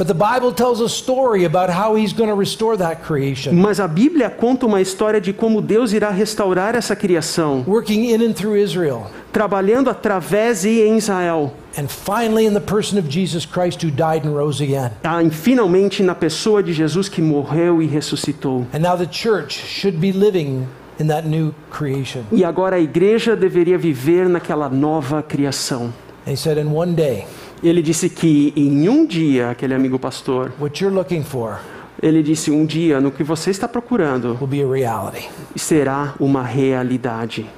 [3.52, 8.26] Mas a Bíblia conta uma história de como Deus irá restaurar essa criação, working in
[8.26, 9.10] and through Israel.
[9.38, 11.52] Trabalhando através e em Israel.
[11.76, 14.90] And finally, in the person of Jesus Christ, who died and rose again.
[15.04, 18.66] Ah, e finalmente na pessoa de Jesus que morreu e ressuscitou.
[18.74, 20.66] And now the church should be living
[20.98, 22.24] in that new creation.
[22.32, 25.92] E agora a igreja deveria viver naquela nova criação.
[26.26, 27.24] And He said, In one day,
[27.62, 31.60] Ele disse que em um dia, aquele amigo pastor, what you're looking for
[32.00, 35.28] ele disse um dia no que você está procurando will be a reality.
[35.56, 37.48] será uma realidade.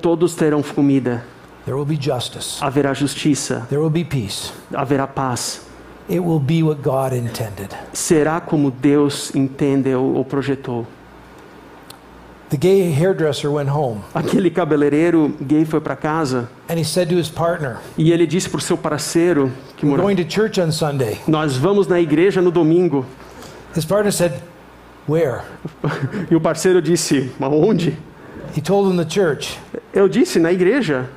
[0.00, 1.24] Todos terão comida,
[1.64, 2.58] There will be justice.
[2.62, 4.52] haverá justiça, There will be peace.
[4.74, 5.62] haverá paz.
[6.08, 7.68] It will be what God intended.
[7.92, 10.86] Será como Deus entendeu ou projetou.
[12.48, 17.14] The gay hairdresser went home Aquele cabeleireiro gay foi para casa and he said to
[17.16, 20.72] his partner, e ele disse para o seu parceiro que morava going to church on
[20.72, 21.20] Sunday.
[21.28, 23.06] Nós vamos na igreja no domingo.
[23.76, 24.32] His partner said,
[25.08, 25.42] Where?
[26.28, 27.96] E o parceiro disse: Aonde?
[28.54, 29.58] He told him the church.
[29.92, 31.08] Eu disse: Na igreja.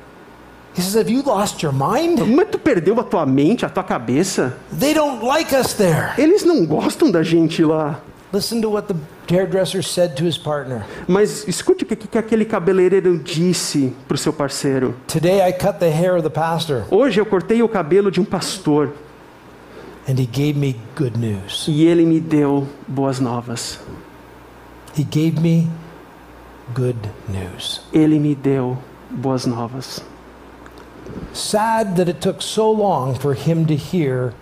[0.76, 2.18] He says, Have you lost your mind?
[2.34, 4.56] Mas tu perdeu a tua mente, a tua cabeça?
[4.76, 6.12] They don't like us there.
[6.18, 8.00] Eles não gostam da gente lá.
[8.32, 8.96] Listen to what the
[9.32, 10.84] hairdresser said to his partner.
[11.06, 14.96] Mas escute o que, que aquele cabeleireiro disse para o seu parceiro.
[15.06, 16.84] Today I cut the hair of the pastor.
[16.90, 18.90] Hoje eu cortei o cabelo de um pastor.
[20.06, 21.66] and he gave me good news.
[21.68, 23.78] e ele me deu boas novas.
[24.96, 25.68] He gave me
[26.72, 27.80] good news.
[27.92, 28.78] Ele me deu
[29.10, 30.02] boas novas.
[31.32, 34.32] Sad that it took so long for him to hear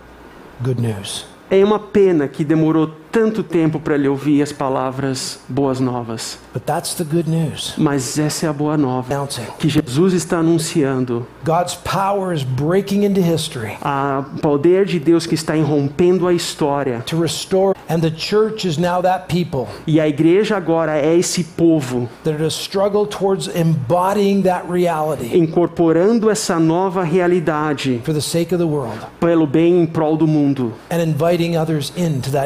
[0.61, 1.25] good news.
[1.49, 6.39] É uma pena que demorou tanto tempo para ele ouvir as palavras boas novas.
[6.51, 7.75] But that's the good news.
[7.77, 9.13] Mas essa é a boa nova
[9.59, 11.25] que Jesus está anunciando.
[11.45, 17.01] God's power is breaking into history O poder de Deus que está irrompendo a história.
[17.05, 21.43] to restore, and the church is now that people E a igreja agora é esse
[21.43, 28.21] povo that are to struggle towards embodying that reality incorporando essa nova realidade for the
[28.21, 30.73] sake of the world pelo bem em prol do mundo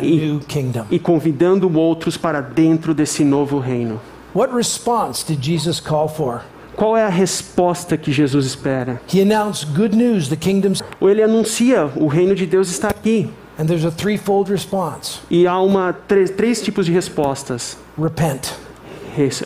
[0.03, 0.85] E- kingdom.
[0.91, 3.99] e convidando outros para dentro desse novo reino.
[4.35, 6.41] What response did Jesus call for?
[6.75, 9.01] Qual é a resposta que Jesus espera?
[9.11, 13.29] He announced good news, the kingdom's, Ou ele anuncia o reino de Deus está aqui
[13.57, 17.77] and there's a threefold response e há uma três, três tipos de respostas.
[17.97, 18.49] repent.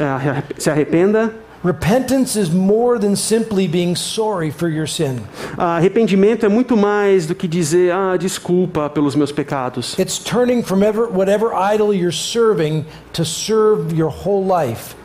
[0.01, 1.33] Arre- Se arrependa.
[1.63, 5.21] Repentance is more than simply being sorry for your sin.
[5.57, 9.95] Arrependimento é muito mais do que dizer ah desculpa pelos meus pecados.
[9.99, 14.95] It's turning from ever, whatever idol you're serving to serve your whole life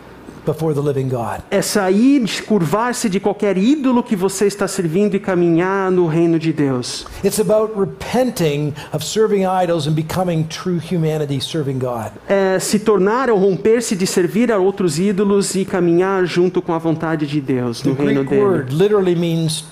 [0.46, 1.40] before the living God.
[1.50, 6.52] É sair, curvar-se de qualquer ídolo que você está servindo e caminhar no reino de
[6.52, 7.04] Deus.
[7.24, 12.12] It's about repenting of serving idols and becoming true humanity serving God.
[12.28, 16.78] É se tornar ou romper-se de servir a outros ídolos e caminhar junto com a
[16.78, 18.42] vontade de Deus The no reino Greek dele.
[18.42, 19.64] word literally means.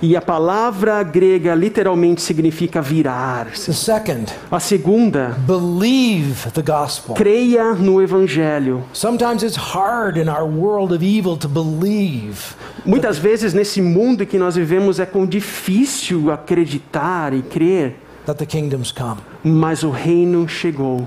[0.00, 3.46] E a palavra grega literalmente significa virar.
[3.52, 7.14] The second, A segunda, believe the gospel.
[7.14, 8.82] creia no evangelho.
[8.92, 14.38] Sometimes it's hard in our world of evil to believe Muitas vezes nesse mundo que
[14.38, 19.20] nós vivemos é com difícil acreditar e crer, that the kingdom's come.
[19.44, 21.06] mas o reino chegou.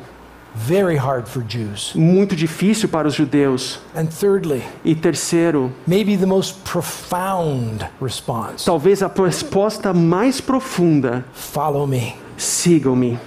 [0.56, 1.94] Very hard for Jews.
[1.96, 3.80] Muito difícil para os judeus.
[3.96, 8.64] And thirdly, E terceiro, maybe the most profound response.
[8.64, 13.18] talvez a resposta mais profunda: follow me, sigam-me,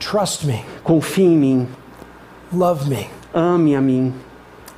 [0.00, 1.68] trust me, confiem em mim,
[2.50, 4.14] love me, ame a mim,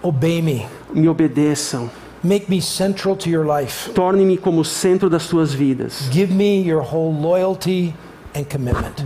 [0.03, 1.89] obey me, me obedeçam,
[2.23, 6.09] make me central to your life, torne-me como centro das suas vidas.
[6.11, 7.95] give me your whole loyalty.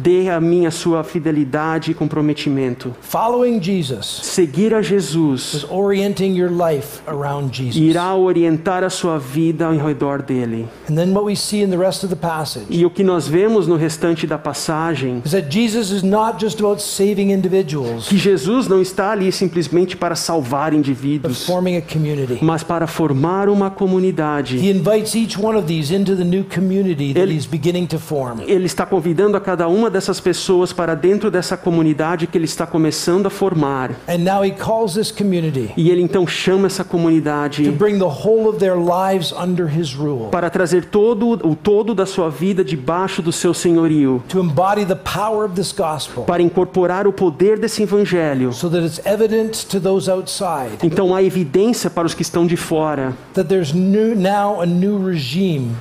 [0.00, 2.94] Dê a mim a sua fidelidade e comprometimento.
[3.00, 7.76] Following Jesus Seguir a Jesus orienting your life around Jesus.
[7.80, 10.68] irá orientar a sua vida ao redor dele.
[10.90, 13.26] And then what we see in the rest of the passage E o que nós
[13.26, 18.18] vemos no restante da passagem, is that Jesus is not just about saving individuals, que
[18.18, 22.38] Jesus não está ali simplesmente para salvar but indivíduos, forming a community.
[22.42, 24.58] mas para formar uma comunidade.
[24.58, 27.98] He invites each one of these into the new community that Ele- he's beginning to
[27.98, 28.40] form.
[28.46, 32.66] Ele está convidando a cada uma dessas pessoas para dentro dessa comunidade que ele está
[32.66, 33.92] começando a formar.
[34.08, 38.04] And now he calls this community E ele então chama essa to comunidade bring the
[38.04, 42.64] whole of their lives under his rule, para trazer todo o todo da sua vida
[42.64, 47.58] debaixo do seu senhorio, to embody the power of this gospel para incorporar o poder
[47.58, 48.52] desse evangelho.
[48.52, 52.56] so that it's evident to those outside Então há evidência para os que estão de
[52.56, 55.72] fora that there's new, now a new regime.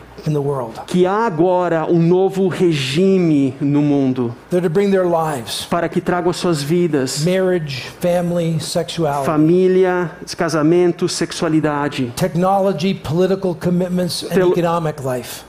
[0.88, 4.34] Que há agora um novo regime no mundo.
[4.50, 10.12] They're to bring their lives, para que tragam as suas vidas, marriage, family, sexuality, família,
[10.38, 15.44] casamento, sexualidade, technology, political commitments, and economic life.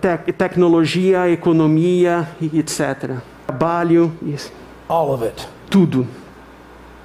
[0.00, 3.22] tec- tecnologia, economia etc.
[3.46, 4.34] Trabalho, e
[4.88, 5.48] All of it.
[5.70, 6.06] Tudo.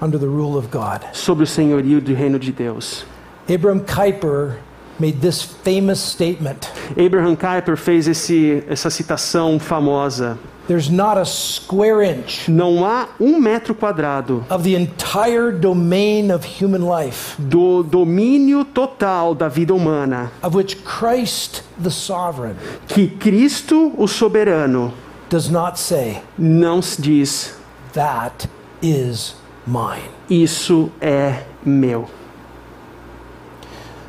[0.01, 1.01] Under the rule of God.
[1.14, 3.05] sobre o senhorio do reino de Deus.
[3.51, 4.60] Abram Kuyper
[4.99, 10.37] made this famous statement Abraham Kuyper fez esse, essa citação famosa:
[10.67, 16.45] There's not a square inch não há um metro quadrado of the entire domain of
[16.45, 22.55] human life do domínio total da vida humana of which Christ, the sovereign,
[22.87, 24.93] que Cristo, o soberano,
[25.29, 27.55] does not say, não se diz
[27.93, 28.47] That
[28.81, 29.35] is
[29.65, 30.09] mine.
[30.29, 32.07] isso é meu.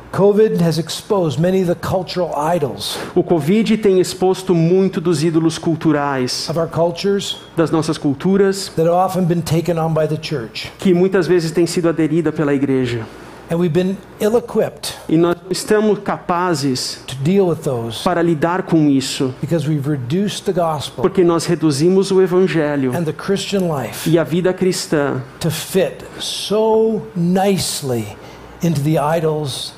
[3.15, 8.89] O Covid tem exposto muito dos ídolos culturais of our cultures das nossas culturas that
[8.89, 10.69] have often been taken on by the church.
[10.77, 13.05] que muitas vezes tem sido aderida pela igreja.
[13.49, 18.21] And we've been ill equipped E nós não estamos capazes to deal with those para
[18.21, 23.13] lidar com isso, because we've reduced the gospel porque nós reduzimos o evangelho and the
[23.13, 28.07] Christian life e a vida cristã to fit so nicely
[28.63, 29.73] into the idols.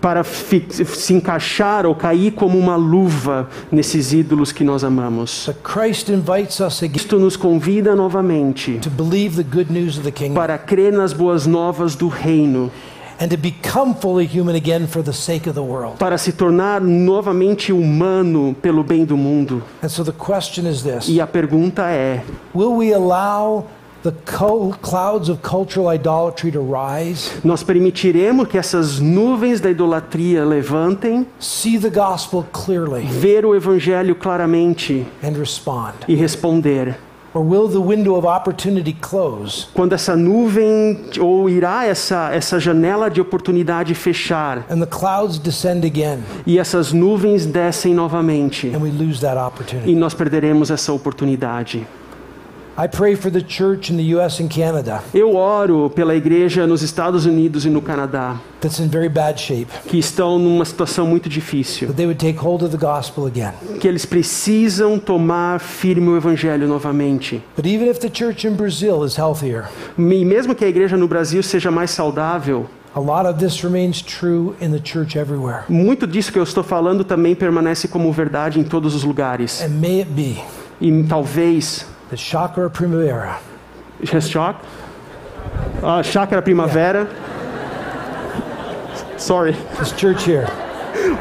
[0.00, 5.50] Para se encaixar ou cair como uma luva nesses ídolos que nós amamos.
[5.62, 11.12] Cristo nos convida novamente to believe the good news of the kingdom para crer nas
[11.12, 12.70] boas novas do reino,
[13.20, 15.96] and to become fully human again for the sake of the world.
[15.98, 19.62] para se tornar novamente humano pelo bem do mundo.
[19.82, 22.22] And so the question is this E a pergunta é:
[22.54, 23.66] Will we allow
[24.06, 30.44] the co- clouds of cultural idolatry to rise, nós permitiremos que essas nuvens da idolatria
[30.44, 35.94] levantem, see the gospel clearly, ver o evangelho claramente and respond?
[36.06, 36.96] e responder?
[37.34, 43.10] Or will the window of opportunity close Quando essa nuvem ou irá essa essa janela
[43.10, 48.90] de oportunidade fechar and the clouds descend again e essas nuvens descem novamente and we
[48.90, 49.94] lose that e opportunity?
[49.94, 51.86] nós perderemos essa oportunidade.
[55.14, 59.66] Eu oro pela igreja nos Estados Unidos e no Canadá, that's in very bad shape,
[59.88, 63.52] que estão numa situação muito difícil, that they would take hold of the gospel again.
[63.80, 67.42] que eles precisam tomar firme o evangelho novamente.
[67.56, 69.64] But even if the church in Brazil is healthier,
[69.98, 74.02] E mesmo que a igreja no Brasil seja mais saudável, a lot of this remains
[74.02, 75.62] true in the church everywhere.
[75.68, 79.62] muito disso que eu estou falando também permanece como verdade em todos os lugares.
[80.78, 83.40] E talvez that Chakra Primavera
[84.04, 84.64] Shock?
[85.82, 87.06] Ah, Chácara Primavera.
[89.18, 89.52] Sorry.
[89.78, 90.46] This church here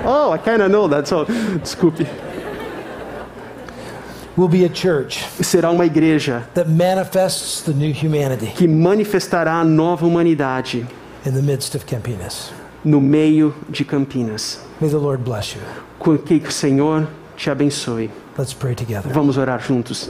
[0.04, 2.08] Oh, I kind of know that, so desculpe.
[4.36, 9.64] will be a church Será uma igreja that manifests the new humanity que manifestará a
[9.64, 10.86] nova humanidade
[11.26, 12.52] in the midst of Campinas.
[12.84, 14.60] no meio de Campinas.
[14.80, 15.62] May the Lord bless you.
[16.00, 18.12] Que o Senhor te abençoe.
[18.38, 19.12] Let's pray together.
[19.12, 20.10] Vamos orar juntos.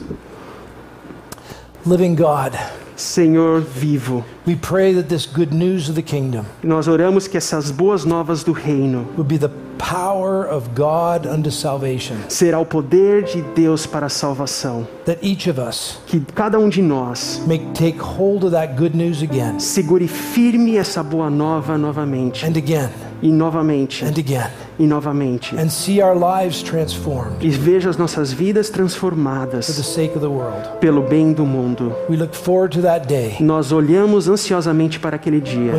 [1.85, 2.57] Living God,
[2.95, 7.69] Senhor vivo, we pray that this good news of the kingdom nós oramos que essas
[7.69, 13.23] boas novas do reino would be the power of God unto salvation, será o poder
[13.25, 14.87] de Deus para a salvação.
[15.05, 18.95] that each of us Que cada um de nós may take hold of that good
[18.95, 22.45] news again segure firme essa boa nova novamente.
[22.45, 22.89] and again
[23.21, 24.03] E novamente.
[24.03, 25.55] and again E novamente.
[25.55, 30.19] and see our lives transformed E veja as nossas vidas for the transformadas sake of
[30.19, 30.79] the world.
[30.79, 31.93] pelo bem do mundo.
[32.09, 35.73] We look forward to that day Nós olhamos ansiosamente para aquele dia,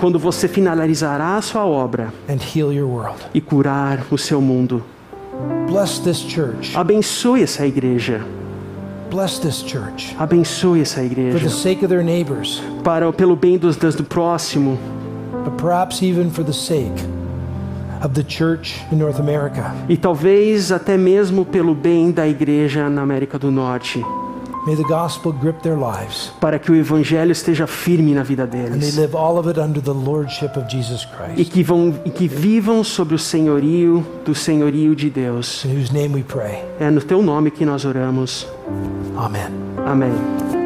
[0.00, 3.18] quando você finalizará a sua obra and heal your world.
[3.34, 4.82] e curar o seu mundo.
[6.74, 8.20] Abençoe essa igreja.
[9.10, 13.58] Bless this church Abençoe essa for the igreja sake of their neighbors, para pelo bem
[13.58, 14.78] dos, das do próximo
[15.44, 16.88] but perhaps even for the sake
[18.04, 19.74] of the church in North America.
[19.88, 24.02] e talvez até mesmo pelo bem da igreja na América do Norte,
[24.64, 28.48] May the gospel grip their lives para que o evangelho esteja firme na vida and
[28.48, 31.92] they deles live all of it under the lordship of Jesus e Christ, que vão
[32.04, 35.64] e que vivam sob o senhorio do senhorio de Deus.
[35.64, 36.62] in whose name we pray.
[36.78, 38.46] É no teu nome que nós oramos.
[39.16, 39.48] Amen.
[39.84, 40.61] Amém.